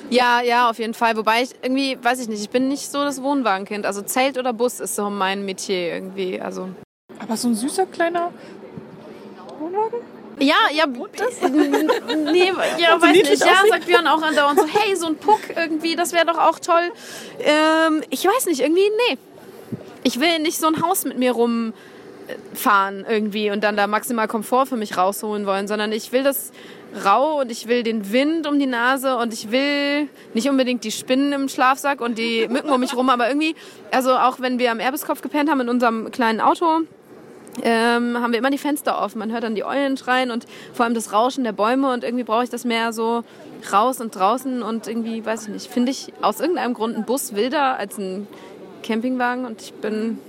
[0.09, 1.15] Ja, ja, auf jeden Fall.
[1.17, 3.85] Wobei ich irgendwie, weiß ich nicht, ich bin nicht so das Wohnwagenkind.
[3.85, 6.41] Also Zelt oder Bus ist so mein Metier irgendwie.
[6.41, 6.69] Also
[7.19, 8.31] Aber so ein süßer kleiner
[9.73, 9.99] Wohnwagen?
[10.39, 10.85] Ja, ja,
[11.17, 13.45] das, nee, ja, weiß nicht.
[13.45, 16.59] Ja, sagt Björn auch andauernd so, hey, so ein Puck irgendwie, das wäre doch auch
[16.59, 16.91] toll.
[17.39, 19.17] Ähm, ich weiß nicht, irgendwie, nee.
[20.03, 21.73] Ich will nicht so ein Haus mit mir rumfahren
[23.09, 26.53] irgendwie und dann da maximal Komfort für mich rausholen wollen, sondern ich will das
[27.03, 30.91] rau und ich will den Wind um die Nase und ich will nicht unbedingt die
[30.91, 33.55] Spinnen im Schlafsack und die Mücken um mich rum, aber irgendwie,
[33.91, 36.79] also auch wenn wir am Erbiskopf gepennt haben in unserem kleinen Auto,
[37.63, 39.19] ähm, haben wir immer die Fenster offen.
[39.19, 42.23] Man hört dann die Eulen schreien und vor allem das Rauschen der Bäume und irgendwie
[42.23, 43.23] brauche ich das mehr so
[43.73, 47.35] raus und draußen und irgendwie, weiß ich nicht, finde ich aus irgendeinem Grund einen Bus
[47.35, 48.27] wilder als ein
[48.83, 50.19] Campingwagen und ich bin...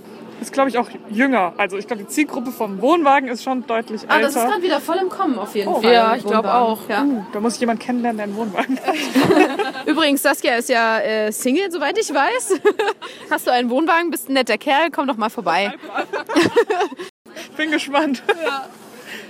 [0.41, 1.53] Ist, glaube ich, auch jünger.
[1.57, 4.49] Also ich glaube, die Zielgruppe vom Wohnwagen ist schon deutlich Ah, das ist älter.
[4.49, 5.93] gerade wieder voll im Kommen auf jeden Oh, Fall.
[5.93, 6.49] ja, ich glaub Wohnwagen.
[6.49, 6.89] auch.
[6.89, 7.03] Ja.
[7.03, 8.95] Uh, da muss ich jemand kennenlernen, der einen Wohnwagen hat.
[9.85, 12.59] Übrigens, Saskia ist ja äh, Single, soweit ich weiß.
[13.29, 15.73] Hast du einen Wohnwagen, bist ein netter Kerl, komm doch mal vorbei.
[17.57, 18.23] Bin gespannt.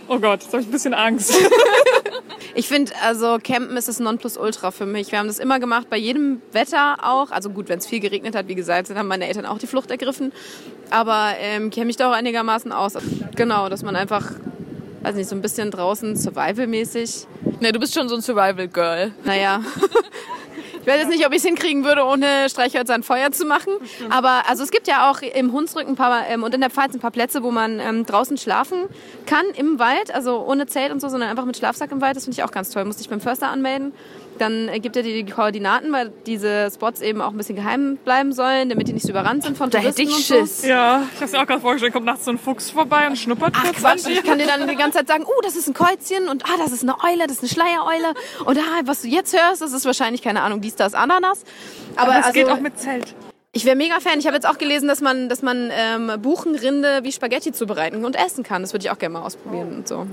[0.07, 1.33] Oh Gott, jetzt habe ich ein bisschen Angst.
[2.53, 5.11] Ich finde, also Campen ist das Nonplusultra für mich.
[5.11, 7.31] Wir haben das immer gemacht, bei jedem Wetter auch.
[7.31, 9.67] Also gut, wenn es viel geregnet hat, wie gesagt, dann haben meine Eltern auch die
[9.67, 10.33] Flucht ergriffen.
[10.89, 12.97] Aber ähm, kenne mich da auch einigermaßen aus.
[13.35, 14.31] Genau, dass man einfach,
[15.03, 17.27] weiß nicht, so ein bisschen draußen Survival-mäßig.
[17.61, 19.13] Ne, du bist schon so ein Survival-Girl.
[19.23, 19.61] Naja.
[20.81, 23.73] Ich weiß jetzt nicht, ob ich es hinkriegen würde, ohne Streichhölzer ein Feuer zu machen.
[24.09, 26.95] Aber also es gibt ja auch im Hunsrück ein paar ähm, und in der Pfalz
[26.95, 28.85] ein paar Plätze, wo man ähm, draußen schlafen
[29.27, 32.15] kann im Wald, also ohne Zelt und so, sondern einfach mit Schlafsack im Wald.
[32.15, 32.83] Das finde ich auch ganz toll.
[32.85, 33.93] Musste ich beim Förster anmelden.
[34.37, 38.33] Dann gibt er dir die Koordinaten, weil diese Spots eben auch ein bisschen geheim bleiben
[38.33, 40.61] sollen, damit die nicht so überrannt sind von Da hätte Touristen ich und Schiss.
[40.63, 40.67] so.
[40.67, 43.53] Ja, ich habe mir auch gerade vorgestellt, kommt nachts so ein Fuchs vorbei und schnuppert
[43.55, 45.67] Ach kurz Quatsch, an ich kann dir dann die ganze Zeit sagen, oh, das ist
[45.67, 48.13] ein Käuzchen und ah, das ist eine Eule, das ist eine Schleiereule
[48.45, 51.43] und ah, was du jetzt hörst, das ist wahrscheinlich, keine Ahnung, dies, das, Ananas.
[51.95, 53.13] Aber, Aber es also, geht auch mit Zelt.
[53.51, 54.17] ich wäre mega Fan.
[54.19, 58.15] Ich habe jetzt auch gelesen, dass man, dass man ähm, Buchenrinde wie Spaghetti zubereiten und
[58.15, 58.61] essen kann.
[58.61, 60.07] Das würde ich auch gerne mal ausprobieren und so.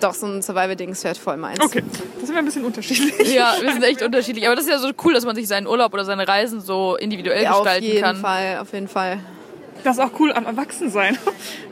[0.00, 1.60] Doch, so ein Survival-Dings fährt voll meins.
[1.60, 1.82] Okay,
[2.18, 3.34] das sind wir ein bisschen unterschiedlich.
[3.34, 4.46] Ja, wir sind echt unterschiedlich.
[4.46, 6.96] Aber das ist ja so cool, dass man sich seinen Urlaub oder seine Reisen so
[6.96, 8.16] individuell Ja, auf gestalten jeden kann.
[8.16, 9.18] Fall, auf jeden Fall.
[9.84, 11.16] Das ist auch cool am Erwachsensein.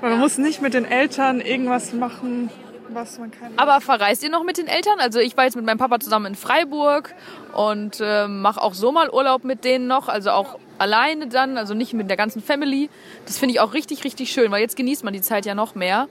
[0.00, 2.50] Weil man muss nicht mit den Eltern irgendwas machen,
[2.90, 3.52] was man kann.
[3.56, 4.98] Aber verreist ihr noch mit den Eltern?
[4.98, 7.14] Also ich war jetzt mit meinem Papa zusammen in Freiburg
[7.54, 10.08] und äh, mache auch so mal Urlaub mit denen noch.
[10.08, 12.88] Also auch alleine dann, also nicht mit der ganzen Family.
[13.26, 15.74] Das finde ich auch richtig, richtig schön, weil jetzt genießt man die Zeit ja noch
[15.74, 16.08] mehr.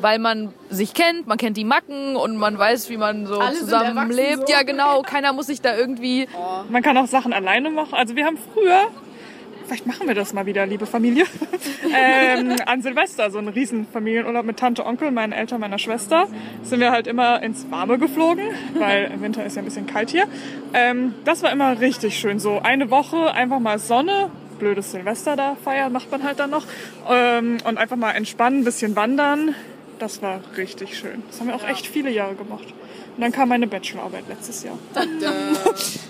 [0.00, 3.56] Weil man sich kennt, man kennt die Macken und man weiß, wie man so Alle
[3.56, 4.46] sind zusammen erwachsen lebt.
[4.48, 4.52] so.
[4.52, 5.02] Ja, genau.
[5.02, 6.28] Keiner muss sich da irgendwie.
[6.68, 7.94] Man kann auch Sachen alleine machen.
[7.94, 8.86] Also wir haben früher,
[9.66, 11.24] vielleicht machen wir das mal wieder, liebe Familie,
[11.94, 16.26] ähm, an Silvester so einen riesen Familienurlaub mit Tante, Onkel, meinen Eltern, meiner Schwester.
[16.62, 18.44] Sind wir halt immer ins Warme geflogen,
[18.74, 20.26] weil im Winter ist ja ein bisschen kalt hier.
[20.74, 22.38] Ähm, das war immer richtig schön.
[22.38, 26.64] So eine Woche einfach mal Sonne, blödes Silvester da feiern macht man halt dann noch.
[27.08, 29.54] Ähm, und einfach mal entspannen, ein bisschen wandern.
[29.98, 31.22] Das war richtig schön.
[31.28, 32.66] Das haben wir auch echt viele Jahre gemacht.
[33.16, 34.78] Und dann kam meine Bachelorarbeit letztes Jahr.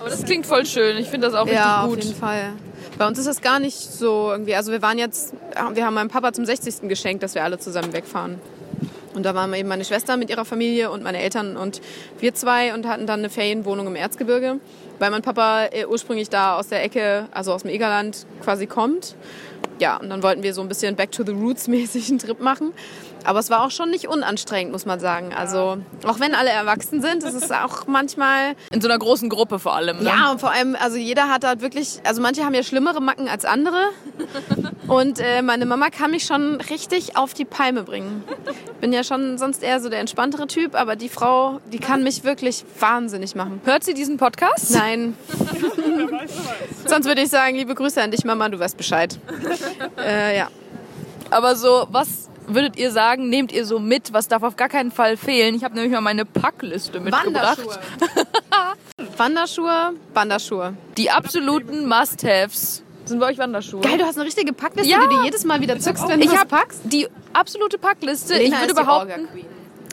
[0.01, 0.99] Aber das klingt voll schön.
[0.99, 2.28] Ich finde das auch Ja, auf richtig jeden gut.
[2.28, 2.53] Fall.
[2.99, 4.55] Bei uns ist das gar nicht so irgendwie.
[4.55, 5.32] Also wir waren jetzt,
[5.72, 6.89] wir haben meinem Papa zum 60.
[6.89, 8.39] geschenkt, dass wir alle zusammen wegfahren.
[9.14, 11.80] Und da waren eben meine Schwester mit ihrer Familie und meine Eltern und
[12.20, 14.61] wir zwei und hatten dann eine Ferienwohnung im Erzgebirge,
[14.99, 19.16] weil mein Papa äh, ursprünglich da aus der Ecke, also aus dem Egerland quasi kommt.
[19.80, 22.41] Ja, und dann wollten wir so ein bisschen Back to the Roots mäßig einen Trip
[22.41, 22.72] machen.
[23.28, 25.34] Aber es war auch schon nicht unanstrengend, muss man sagen.
[25.34, 25.76] Also,
[26.06, 29.74] auch wenn alle erwachsen sind, ist es auch manchmal In so einer großen Gruppe vor
[29.76, 29.98] allem.
[29.98, 30.08] Ne?
[30.08, 33.28] ja, und vor allem, also jeder hat da wirklich, also manche haben ja schlimmere Macken
[33.28, 33.90] als andere.
[34.88, 38.24] Und äh, meine Mama kann mich schon richtig auf die Palme bringen.
[38.80, 42.24] Bin ja schon sonst eher so der entspanntere Typ, aber die Frau, die kann mich
[42.24, 43.60] wirklich wahnsinnig machen.
[43.66, 44.70] Hört sie diesen Podcast?
[44.70, 45.14] Nein.
[46.86, 49.18] sonst würde ich sagen, liebe Grüße an dich, Mama, du weißt Bescheid.
[49.98, 50.48] Äh, ja.
[51.30, 54.12] Aber so, was würdet ihr sagen, nehmt ihr so mit?
[54.12, 55.55] Was darf auf gar keinen Fall fehlen?
[55.55, 57.59] Ich habe nämlich mal meine Packliste mitgebracht.
[59.16, 60.74] Wanderschuhe, Wanderschuhe.
[60.96, 62.82] Die absoluten Must-Haves.
[63.05, 63.80] Sind bei euch Wanderschuhe?
[63.80, 65.01] Geil, du hast eine richtige Packliste, Ja.
[65.07, 66.80] die du jedes Mal wieder zückst, wenn du Ich was packst.
[66.84, 68.34] die absolute Packliste.
[68.34, 69.28] Lena ich würde behaupten.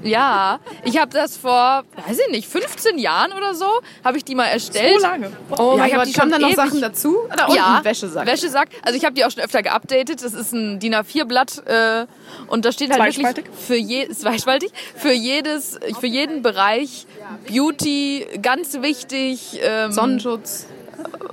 [0.06, 3.66] Ja, ich habe das vor, weiß ich nicht, 15 Jahren oder so,
[4.03, 5.01] habe ich die mal erstellt.
[5.01, 5.32] So lange.
[5.58, 7.18] Oh Ja, ich hab Gott, die kommen schon da noch ewig- Sachen dazu?
[7.32, 8.26] Oder unten ja, Wäschesack?
[8.26, 8.70] Wäschesack.
[8.84, 10.24] Also ich habe die auch schon öfter geupdatet.
[10.24, 12.06] Das ist ein DIN A4-Blatt äh,
[12.47, 13.45] und da steht halt wirklich Zweispaltig?
[13.58, 17.06] für je, zweispaltig für jedes, für jeden Bereich
[17.47, 19.60] Beauty ganz wichtig.
[19.62, 20.68] Ähm, Sonnenschutz.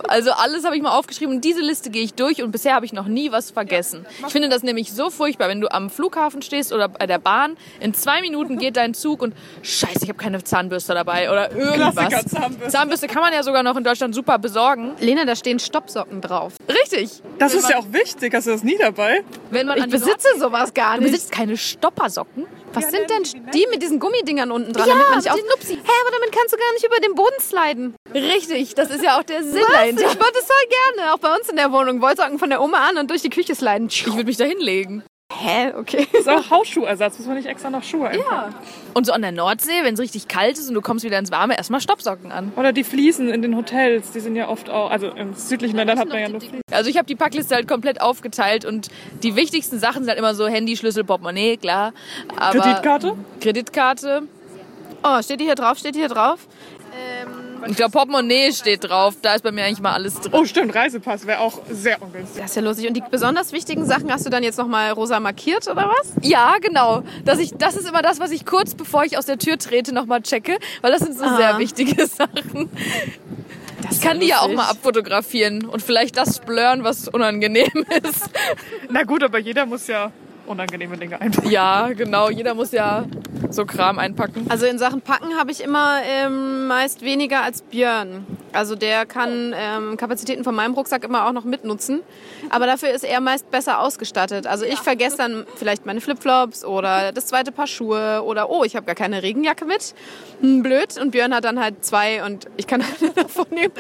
[0.09, 2.85] Also alles habe ich mal aufgeschrieben und diese Liste gehe ich durch und bisher habe
[2.85, 4.05] ich noch nie was vergessen.
[4.27, 7.57] Ich finde das nämlich so furchtbar, wenn du am Flughafen stehst oder bei der Bahn,
[7.81, 11.95] in zwei Minuten geht dein Zug und scheiße, ich habe keine Zahnbürste dabei oder irgendwas.
[11.95, 12.69] Klassiker, Zahnbürste.
[12.69, 14.93] Zahnbürste kann man ja sogar noch in Deutschland super besorgen.
[15.01, 16.55] Lena, da stehen Stoppsocken drauf.
[16.69, 17.23] Richtig.
[17.39, 18.35] Das Wenn ist man- ja auch wichtig.
[18.35, 19.23] Hast du das nie dabei?
[19.51, 21.13] Wenn man Ich besitze sowas gar Du nicht.
[21.13, 22.47] besitzt keine Stoppersocken?
[22.75, 25.37] Was sind denn die mit diesen Gummidingern unten dran, Ja, damit man nicht auf...
[25.39, 25.75] den Nupsi.
[25.75, 27.95] Hä, aber damit kannst du gar nicht über den Boden sliden.
[28.15, 29.73] Richtig, das ist ja auch der Sinn Was?
[29.73, 30.03] dahinter.
[30.03, 31.15] Ich wollte es voll gerne.
[31.15, 32.01] Auch bei uns in der Wohnung.
[32.01, 33.89] Wollsocken von der Oma an und durch die Küche sliden.
[33.89, 35.03] Ich würde mich da hinlegen.
[35.41, 36.07] Hä, okay.
[36.13, 37.19] Das ist auch Hausschuhersatz.
[37.19, 38.55] Muss man nicht extra noch Schuhe einpacken.
[38.95, 41.31] Und so an der Nordsee, wenn es richtig kalt ist und du kommst wieder ins
[41.31, 42.53] Warme, erstmal Stoppsocken an.
[42.57, 44.13] Oder die Fliesen in den Hotels.
[44.13, 46.61] Die sind ja oft auch, also in südlichen Ländern hat man ja nur Fliesen.
[46.71, 48.89] Also ich habe die Packliste halt komplett aufgeteilt und
[49.23, 51.93] die wichtigsten Sachen sind halt immer so Handy, Schlüssel, Portemonnaie, klar.
[52.37, 53.17] Aber Kreditkarte?
[53.41, 54.23] Kreditkarte.
[55.05, 55.79] Oh, steht die hier drauf?
[55.79, 56.47] Steht die hier drauf?
[57.67, 59.15] Ich glaube, Portemonnaie steht drauf.
[59.23, 60.33] Da ist bei mir eigentlich mal alles drin.
[60.35, 62.41] Oh stimmt, Reisepass wäre auch sehr ungünstig.
[62.43, 62.89] Das ist ja lustig.
[62.89, 66.13] Und die besonders wichtigen Sachen hast du dann jetzt nochmal rosa markiert, oder was?
[66.23, 67.03] Ja, genau.
[67.25, 69.95] Dass ich, das ist immer das, was ich kurz bevor ich aus der Tür trete
[69.95, 71.37] nochmal checke, weil das sind so Ah.
[71.37, 72.69] sehr wichtige Sachen.
[73.83, 77.67] Das Ich kann die ja auch mal abfotografieren und vielleicht das blurren, was unangenehm
[78.03, 78.31] ist.
[78.91, 80.13] Na gut, aber jeder muss ja
[80.47, 81.51] unangenehme Dinge einpacken.
[81.51, 82.31] Ja, genau.
[82.31, 83.05] Jeder muss ja
[83.51, 84.47] so Kram einpacken.
[84.49, 88.27] Also in Sachen Packen habe ich immer ähm, meist weniger als Björn.
[88.53, 92.03] Also der kann ähm, Kapazitäten von meinem Rucksack immer auch noch mitnutzen.
[92.51, 94.47] Aber dafür ist er meist besser ausgestattet.
[94.47, 98.77] Also ich vergesse dann vielleicht meine Flipflops oder das zweite Paar Schuhe oder oh, ich
[98.77, 99.95] habe gar keine Regenjacke mit.
[100.41, 100.99] Hm, blöd.
[101.01, 103.73] Und Björn hat dann halt zwei und ich kann eine davon nehmen.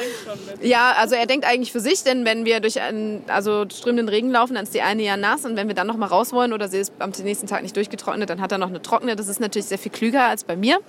[0.62, 4.30] Ja, also er denkt eigentlich für sich, denn wenn wir durch einen also strömenden Regen
[4.30, 6.51] laufen, dann ist die eine ja nass und wenn wir dann noch mal raus wollen
[6.53, 9.16] oder sie ist am nächsten Tag nicht durchgetrocknet, dann hat er noch eine trockene.
[9.16, 10.78] Das ist natürlich sehr viel klüger als bei mir.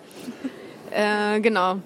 [0.96, 1.80] Äh, genau.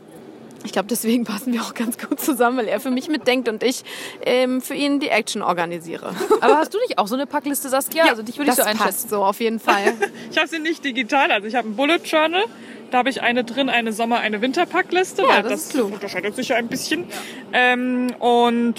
[0.66, 3.64] Ich glaube, deswegen passen wir auch ganz gut zusammen, weil er für mich mitdenkt und
[3.64, 3.84] ich
[4.26, 6.14] ähm, für ihn die Action organisiere.
[6.42, 8.06] Aber hast du nicht auch so eine Packliste, Saskia?
[8.06, 8.86] also dich würde ich das so einschätzen.
[8.86, 9.94] passt so auf jeden Fall.
[10.30, 12.44] Ich habe sie nicht digital, also ich habe ein Bullet Journal.
[12.92, 15.24] Da habe ich eine drin, eine Sommer-, eine Winterpackliste.
[15.24, 15.94] Ja, weil das ist klug.
[15.94, 17.06] unterscheidet sich ja ein bisschen.
[17.54, 18.76] Ähm, und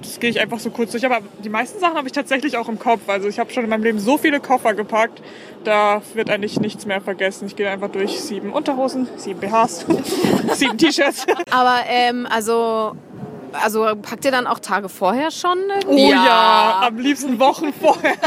[0.00, 1.04] das gehe ich einfach so kurz durch.
[1.04, 3.02] Aber die meisten Sachen habe ich tatsächlich auch im Kopf.
[3.08, 5.20] Also ich habe schon in meinem Leben so viele Koffer gepackt,
[5.64, 7.46] da wird eigentlich nichts mehr vergessen.
[7.46, 9.86] Ich gehe einfach durch sieben Unterhosen, sieben BHs,
[10.54, 11.26] sieben T-Shirts.
[11.50, 12.96] Aber ähm, also,
[13.52, 15.58] also packt ihr dann auch Tage vorher schon?
[15.86, 16.10] Oh irgendwie?
[16.10, 16.24] ja.
[16.24, 16.80] Ja.
[16.86, 18.16] am liebsten Wochen vorher.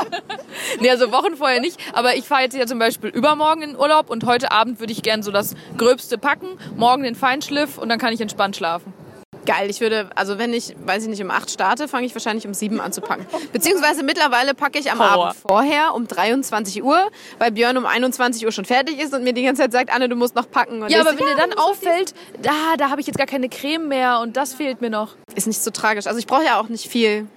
[0.79, 1.79] Nee, also Wochen vorher nicht.
[1.93, 4.93] Aber ich fahre jetzt ja zum Beispiel übermorgen in den Urlaub und heute Abend würde
[4.93, 8.93] ich gern so das Gröbste packen, morgen den Feinschliff und dann kann ich entspannt schlafen.
[9.45, 12.47] Geil, ich würde, also wenn ich, weiß ich nicht, um acht starte, fange ich wahrscheinlich
[12.47, 13.25] um sieben an zu packen.
[13.51, 15.27] Beziehungsweise mittlerweile packe ich am Horror.
[15.29, 16.99] Abend vorher um 23 Uhr,
[17.39, 20.07] weil Björn um 21 Uhr schon fertig ist und mir die ganze Zeit sagt, Anne,
[20.07, 20.81] du musst noch packen.
[20.83, 23.49] Und Ja, aber so, wenn dir dann auffällt, da, da habe ich jetzt gar keine
[23.49, 25.15] Creme mehr und das fehlt mir noch.
[25.35, 26.07] ist nicht so tragisch.
[26.07, 27.27] Also ich brauche ja auch nicht viel.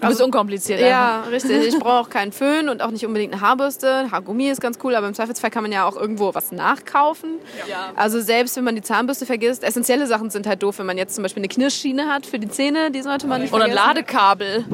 [0.00, 0.80] Du bist unkompliziert.
[0.80, 1.66] Ja, richtig.
[1.68, 4.10] Ich brauche auch keinen Föhn und auch nicht unbedingt eine Haarbürste.
[4.10, 7.38] Haargummi ist ganz cool, aber im Zweifelsfall kann man ja auch irgendwo was nachkaufen.
[7.68, 7.92] Ja.
[7.96, 11.14] Also selbst wenn man die Zahnbürste vergisst, essentielle Sachen sind halt doof, wenn man jetzt
[11.14, 13.88] zum Beispiel eine Knirschschiene hat für die Zähne, die sollte man nicht Oder ein vergessen.
[13.88, 14.64] Ladekabel.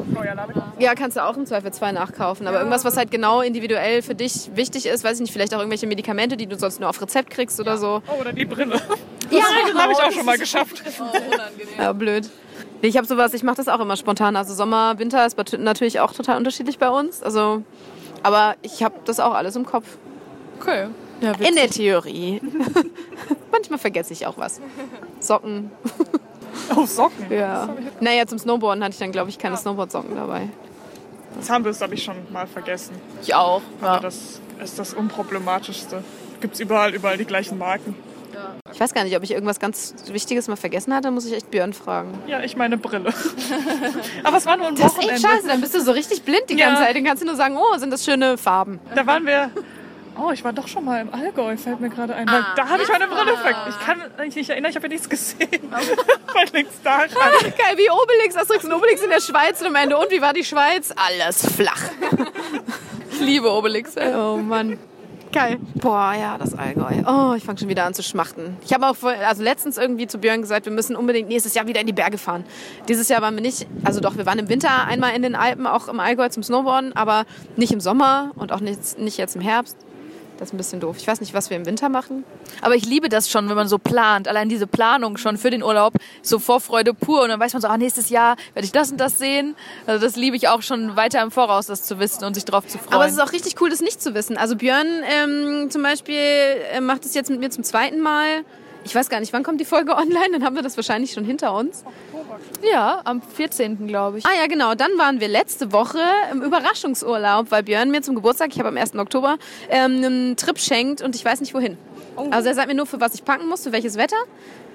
[0.79, 2.47] Ja, kannst du auch im Zweifelsfall nachkaufen.
[2.47, 5.59] Aber irgendwas, was halt genau individuell für dich wichtig ist, weiß ich nicht, vielleicht auch
[5.59, 8.01] irgendwelche Medikamente, die du sonst nur auf Rezept kriegst oder so.
[8.07, 8.79] Oh, oder die Brille.
[9.29, 9.39] Ja,
[9.73, 10.81] Das habe ich auch schon mal geschafft.
[11.77, 12.29] Ja, blöd.
[12.81, 14.35] Nee, Ich habe sowas, ich mache das auch immer spontan.
[14.35, 17.23] Also Sommer, Winter ist natürlich auch total unterschiedlich bei uns.
[17.23, 17.63] Also,
[18.23, 19.85] aber ich habe das auch alles im Kopf.
[20.61, 20.87] Okay.
[21.21, 22.39] Ja, In der Theorie.
[23.51, 24.61] Manchmal vergesse ich auch was.
[25.19, 25.71] Socken.
[26.75, 27.27] Oh, Socken.
[27.31, 27.69] Ja.
[28.01, 30.49] Naja, zum Snowboarden hatte ich dann, glaube ich, keine Snowboardsocken dabei.
[31.39, 32.95] Zahnbürste habe ich schon mal vergessen.
[33.21, 33.61] ich auch.
[33.79, 33.99] Aber Ja.
[33.99, 36.03] das ist das Unproblematischste.
[36.41, 37.95] Gibt's überall, überall die gleichen Marken.
[38.73, 41.49] Ich weiß gar nicht, ob ich irgendwas ganz Wichtiges mal vergessen hatte, muss ich echt
[41.51, 42.17] Björn fragen.
[42.27, 43.13] Ja, ich meine Brille.
[44.23, 45.13] Aber es war nur ein Das ist Wochenende.
[45.15, 46.67] echt scheiße, dann bist du so richtig blind die Ja.
[46.67, 46.95] ganze Zeit.
[46.95, 48.79] Dann kannst du nur sagen, oh, sind das schöne Farben.
[48.95, 49.49] Da waren wir.
[50.19, 52.27] Oh, ich war doch schon mal im Allgäu, fällt mir gerade ein.
[52.27, 53.69] Weil da habe ich meine Brille vergessen.
[53.79, 55.47] Ich kann mich nicht erinnern, ich habe ja nichts gesehen.
[55.71, 57.07] Weil links daran.
[57.11, 59.95] Geil, wie Obelix, Asterix und Obelix in der Schweiz und am Ende.
[59.95, 60.91] Und wie war die Schweiz?
[60.95, 61.81] Alles flach.
[63.11, 63.95] Ich liebe Obelix.
[63.97, 64.77] Oh Mann.
[65.31, 65.57] Geil.
[65.75, 67.03] Boah, ja, das Allgäu.
[67.05, 68.57] Oh, ich fange schon wieder an zu schmachten.
[68.65, 71.67] Ich habe auch vor, also letztens irgendwie zu Björn gesagt, wir müssen unbedingt nächstes Jahr
[71.67, 72.43] wieder in die Berge fahren.
[72.87, 75.67] Dieses Jahr waren wir nicht, also doch, wir waren im Winter einmal in den Alpen,
[75.67, 77.25] auch im Allgäu zum Snowboarden, aber
[77.55, 79.77] nicht im Sommer und auch nicht, nicht jetzt im Herbst.
[80.37, 80.97] Das ist ein bisschen doof.
[80.99, 82.23] Ich weiß nicht, was wir im Winter machen.
[82.61, 84.27] Aber ich liebe das schon, wenn man so plant.
[84.27, 87.23] Allein diese Planung schon für den Urlaub, so Vorfreude pur.
[87.23, 89.55] Und dann weiß man so, ah, nächstes Jahr werde ich das und das sehen.
[89.85, 92.67] Also das liebe ich auch schon weiter im Voraus, das zu wissen und sich darauf
[92.67, 92.93] zu freuen.
[92.93, 94.37] Aber es ist auch richtig cool, das nicht zu wissen.
[94.37, 98.43] Also Björn ähm, zum Beispiel äh, macht es jetzt mit mir zum zweiten Mal.
[98.87, 100.31] Ich weiß gar nicht, wann kommt die Folge online?
[100.31, 101.83] Dann haben wir das wahrscheinlich schon hinter uns.
[102.71, 103.87] ja, am 14.
[103.87, 104.25] glaube ich.
[104.25, 104.75] Ah ja, genau.
[104.75, 105.99] Dann waren wir letzte Woche
[106.31, 108.95] im Überraschungsurlaub, weil Björn mir zum Geburtstag, ich habe am 1.
[108.95, 109.37] Oktober,
[109.69, 111.77] ähm, einen Trip schenkt und ich weiß nicht wohin.
[112.31, 114.17] Also er sagt mir nur, für was ich packen muss, für welches Wetter.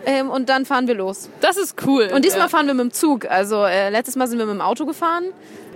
[0.05, 1.29] Ähm, und dann fahren wir los.
[1.41, 2.11] Das ist cool.
[2.15, 2.49] Und diesmal ja.
[2.49, 3.27] fahren wir mit dem Zug.
[3.27, 5.25] Also äh, letztes Mal sind wir mit dem Auto gefahren.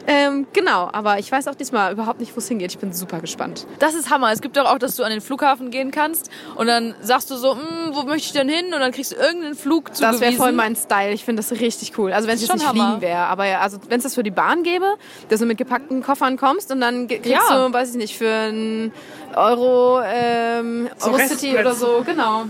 [0.09, 2.71] Ähm, genau, aber ich weiß auch diesmal überhaupt nicht, wo es hingeht.
[2.71, 3.67] Ich bin super gespannt.
[3.81, 4.31] Das ist Hammer.
[4.33, 7.35] Es gibt doch auch, dass du an den Flughafen gehen kannst und dann sagst du
[7.37, 8.67] so, "Hm, wo möchte ich denn hin?
[8.73, 10.13] Und dann kriegst du irgendeinen Flug zugewiesen.
[10.13, 11.13] Das wäre voll mein Style.
[11.13, 12.13] Ich finde das richtig cool.
[12.13, 12.85] Also wenn es jetzt nicht Hammer.
[12.89, 14.95] fliegen wäre, aber ja, also wenn es das für die Bahn gäbe,
[15.29, 17.67] dass du mit gepackten Koffern kommst und dann kriegst Ja.
[17.69, 18.93] du, weiß ich nicht, für einen
[19.35, 21.79] Euro, ähm, So Eurocity oder Restplätze.
[21.81, 22.45] so, genau.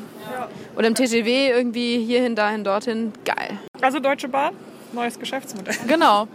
[0.77, 3.13] Oder im TGW irgendwie hierhin, dahin, dorthin.
[3.25, 3.59] Geil.
[3.81, 4.53] Also Deutsche Bahn,
[4.93, 5.75] neues Geschäftsmodell.
[5.89, 6.29] Genau.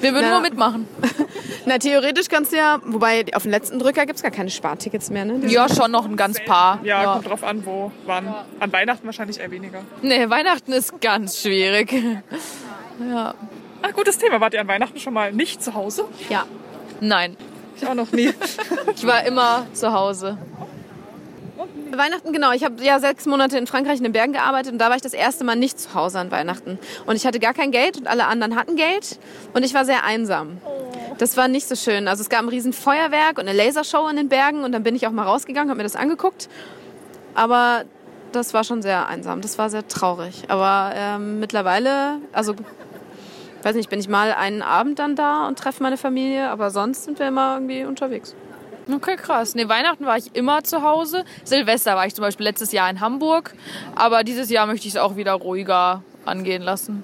[0.00, 0.30] Wir würden Ja.
[0.32, 0.86] nur mitmachen.
[1.66, 5.10] Na, theoretisch kannst du ja, wobei auf den letzten Drücker gibt es gar keine Spartickets
[5.10, 5.40] mehr, ne?
[5.46, 6.78] Ja, schon noch ein ganz paar.
[6.84, 8.32] Ja, kommt drauf an, wo, wann.
[8.60, 9.80] An Weihnachten wahrscheinlich eher weniger.
[10.02, 11.92] Nee, Weihnachten ist ganz schwierig.
[12.98, 13.34] Ja.
[13.82, 14.40] Ah, gutes Thema.
[14.40, 16.06] Wart ihr an Weihnachten schon mal nicht zu Hause?
[16.30, 16.44] Ja.
[17.00, 17.36] Nein.
[17.76, 18.32] Ich auch noch nie.
[18.96, 20.38] Ich war immer zu Hause.
[21.96, 22.52] Weihnachten, genau.
[22.52, 25.02] Ich habe ja sechs Monate in Frankreich in den Bergen gearbeitet und da war ich
[25.02, 26.78] das erste Mal nicht zu Hause an Weihnachten.
[27.06, 29.18] Und ich hatte gar kein Geld und alle anderen hatten Geld
[29.54, 30.58] und ich war sehr einsam.
[31.18, 32.08] Das war nicht so schön.
[32.08, 34.94] Also es gab ein riesen Feuerwerk und eine Lasershow in den Bergen und dann bin
[34.94, 36.48] ich auch mal rausgegangen, habe mir das angeguckt.
[37.34, 37.84] Aber
[38.32, 39.40] das war schon sehr einsam.
[39.40, 40.44] Das war sehr traurig.
[40.48, 42.54] Aber ähm, mittlerweile, also
[43.62, 47.04] weiß nicht, bin ich mal einen Abend dann da und treffe meine Familie, aber sonst
[47.04, 48.34] sind wir immer irgendwie unterwegs.
[48.88, 49.56] Okay, krass.
[49.56, 51.24] Nee, Weihnachten war ich immer zu Hause.
[51.42, 53.54] Silvester war ich zum Beispiel letztes Jahr in Hamburg.
[53.96, 57.02] Aber dieses Jahr möchte ich es auch wieder ruhiger angehen lassen.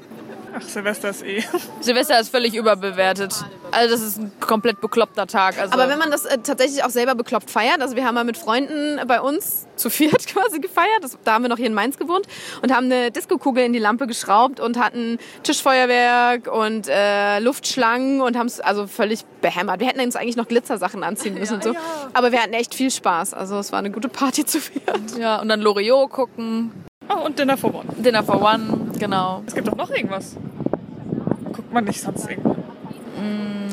[0.54, 1.42] Ach, Silvester ist eh.
[1.80, 3.44] Silvester ist völlig überbewertet.
[3.70, 5.58] Also das ist ein komplett bekloppter Tag.
[5.58, 8.24] Also Aber wenn man das äh, tatsächlich auch selber bekloppt feiert, also wir haben mal
[8.24, 11.74] mit Freunden bei uns zu viert quasi gefeiert, das, da haben wir noch hier in
[11.74, 12.26] Mainz gewohnt
[12.60, 18.36] und haben eine Diskokugel in die Lampe geschraubt und hatten Tischfeuerwerk und äh, Luftschlangen und
[18.36, 19.80] haben es also völlig behämmert.
[19.80, 21.74] Wir hätten uns eigentlich noch Glitzersachen anziehen müssen und so,
[22.12, 23.32] aber wir hatten echt viel Spaß.
[23.32, 25.18] Also es war eine gute Party zu viert.
[25.18, 26.72] ja, und dann Loriot gucken,
[27.12, 27.86] Oh, und Dinner for One.
[27.98, 29.42] Dinner for One, genau.
[29.46, 30.36] Es gibt doch noch irgendwas.
[31.52, 32.56] Guckt man nicht sonst irgendwo.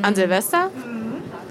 [0.01, 0.69] An Silvester?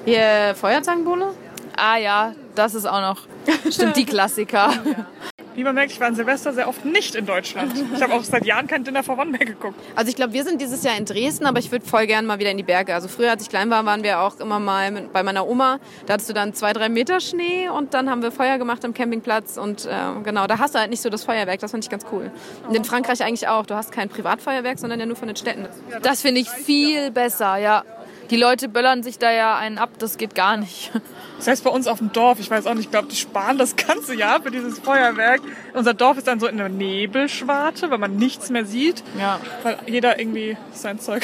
[0.04, 1.34] Hier Feuerzangenbowle?
[1.76, 3.22] Ah ja, das ist auch noch.
[3.70, 4.70] Stimmt, die Klassiker.
[5.58, 7.72] Wie man merkt, ich war an Silvester sehr oft nicht in Deutschland.
[7.92, 9.74] Ich habe auch seit Jahren kein Dinner for One mehr geguckt.
[9.96, 12.38] Also ich glaube, wir sind dieses Jahr in Dresden, aber ich würde voll gern mal
[12.38, 12.94] wieder in die Berge.
[12.94, 15.80] Also früher, als ich klein war, waren wir auch immer mal mit, bei meiner Oma.
[16.06, 18.94] Da hattest du dann zwei, drei Meter Schnee und dann haben wir Feuer gemacht am
[18.94, 19.90] Campingplatz und äh,
[20.22, 21.58] genau, da hast du halt nicht so das Feuerwerk.
[21.58, 22.30] Das fand ich ganz cool.
[22.68, 23.66] Und in Frankreich eigentlich auch.
[23.66, 25.66] Du hast kein Privatfeuerwerk, sondern ja nur von den Städten.
[26.02, 27.82] Das finde ich viel besser, ja.
[28.30, 30.92] Die Leute böllern sich da ja einen ab, das geht gar nicht.
[31.38, 33.58] Das heißt bei uns auf dem Dorf, ich weiß auch nicht, ich glaube, die sparen
[33.58, 35.40] das ganze Jahr für dieses Feuerwerk.
[35.72, 39.38] Unser Dorf ist dann so in der Nebelschwarte, weil man nichts mehr sieht, Ja.
[39.62, 41.22] weil jeder irgendwie sein Zeug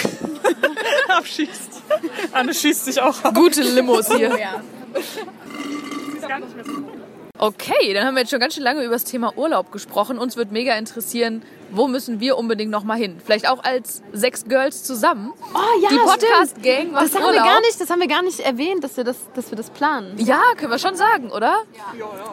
[1.09, 1.83] abschießt.
[2.33, 3.35] Anne schießt sich auch ab.
[3.35, 4.33] Gute Limos hier.
[7.37, 10.19] Okay, dann haben wir jetzt schon ganz schön lange über das Thema Urlaub gesprochen.
[10.19, 13.21] Uns wird mega interessieren, wo müssen wir unbedingt noch mal hin?
[13.25, 15.33] Vielleicht auch als sechs Girls zusammen.
[15.55, 17.35] Oh ja, Die Podcast-Gang macht Das haben Urlaub.
[17.45, 19.71] wir gar nicht, das haben wir gar nicht erwähnt, dass wir das, dass wir das
[19.71, 20.15] planen.
[20.19, 21.57] Ja, können wir schon sagen, oder?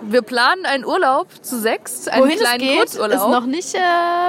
[0.02, 3.32] Wir planen einen Urlaub zu sechs, einen Wohin es kleinen geht, ist Kurzurlaub.
[3.32, 3.80] noch nicht, äh,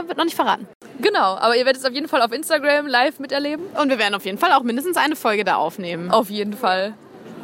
[0.07, 0.67] wird noch nicht verraten.
[1.01, 3.65] Genau, aber ihr werdet es auf jeden Fall auf Instagram live miterleben.
[3.81, 6.11] Und wir werden auf jeden Fall auch mindestens eine Folge da aufnehmen.
[6.11, 6.95] Auf jeden Fall.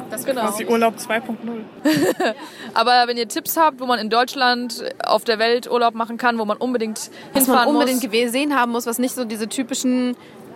[0.09, 0.49] Das genau.
[0.49, 1.35] Ist die Urlaub 2.0.
[2.73, 6.37] Aber wenn ihr Tipps habt, wo man in Deutschland, auf der Welt Urlaub machen kann,
[6.39, 8.11] wo man unbedingt was man hinfahren unbedingt muss.
[8.11, 10.15] gesehen haben muss, was nicht so diese typischen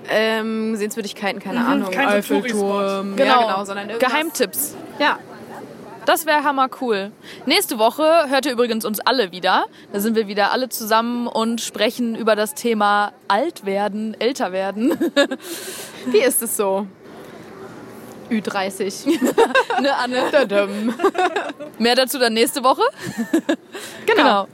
[0.10, 4.12] ähm, Sehenswürdigkeiten, keine Ahnung, kein Eiffelturm, Genau, ja, genau, sondern irgendwas.
[4.12, 4.76] Geheimtipps.
[5.00, 5.20] Ja,
[6.06, 7.12] Das wäre hammer cool.
[7.46, 9.66] Nächste Woche hört ihr übrigens uns alle wieder.
[9.94, 14.98] Da sind wir wieder alle zusammen und sprechen über das Thema alt werden, älter werden.
[16.08, 16.88] wie ist es so?
[18.30, 19.06] Ü30.
[19.82, 20.24] ne, Anne?
[20.32, 20.94] Dadum.
[21.80, 22.82] Mehr dazu dann nächste Woche.
[24.06, 24.48] genau.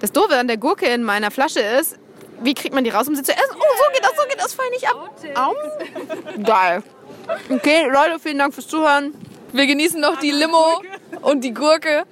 [0.00, 1.96] Das Doofe an der Gurke in meiner Flasche ist,
[2.40, 3.56] wie kriegt man die raus, um sie zu essen?
[3.56, 5.10] Oh, so geht das, so geht das, fall nicht ab.
[5.34, 6.42] Au.
[6.42, 6.82] Geil.
[7.50, 9.12] Okay, Leute, vielen Dank fürs Zuhören.
[9.52, 10.80] Wir genießen noch die Limo
[11.22, 12.04] und die Gurke.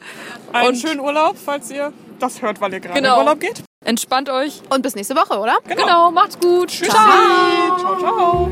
[0.52, 3.14] Einen Und- schönen Urlaub, falls ihr das hört, weil ihr gerade Genau.
[3.20, 3.62] in Urlaub geht.
[3.84, 4.62] Entspannt euch.
[4.70, 5.58] Und bis nächste Woche, oder?
[5.68, 6.70] Genau, macht's gut.
[6.70, 6.88] Tschüss.
[6.88, 8.50] Ciao, ciao.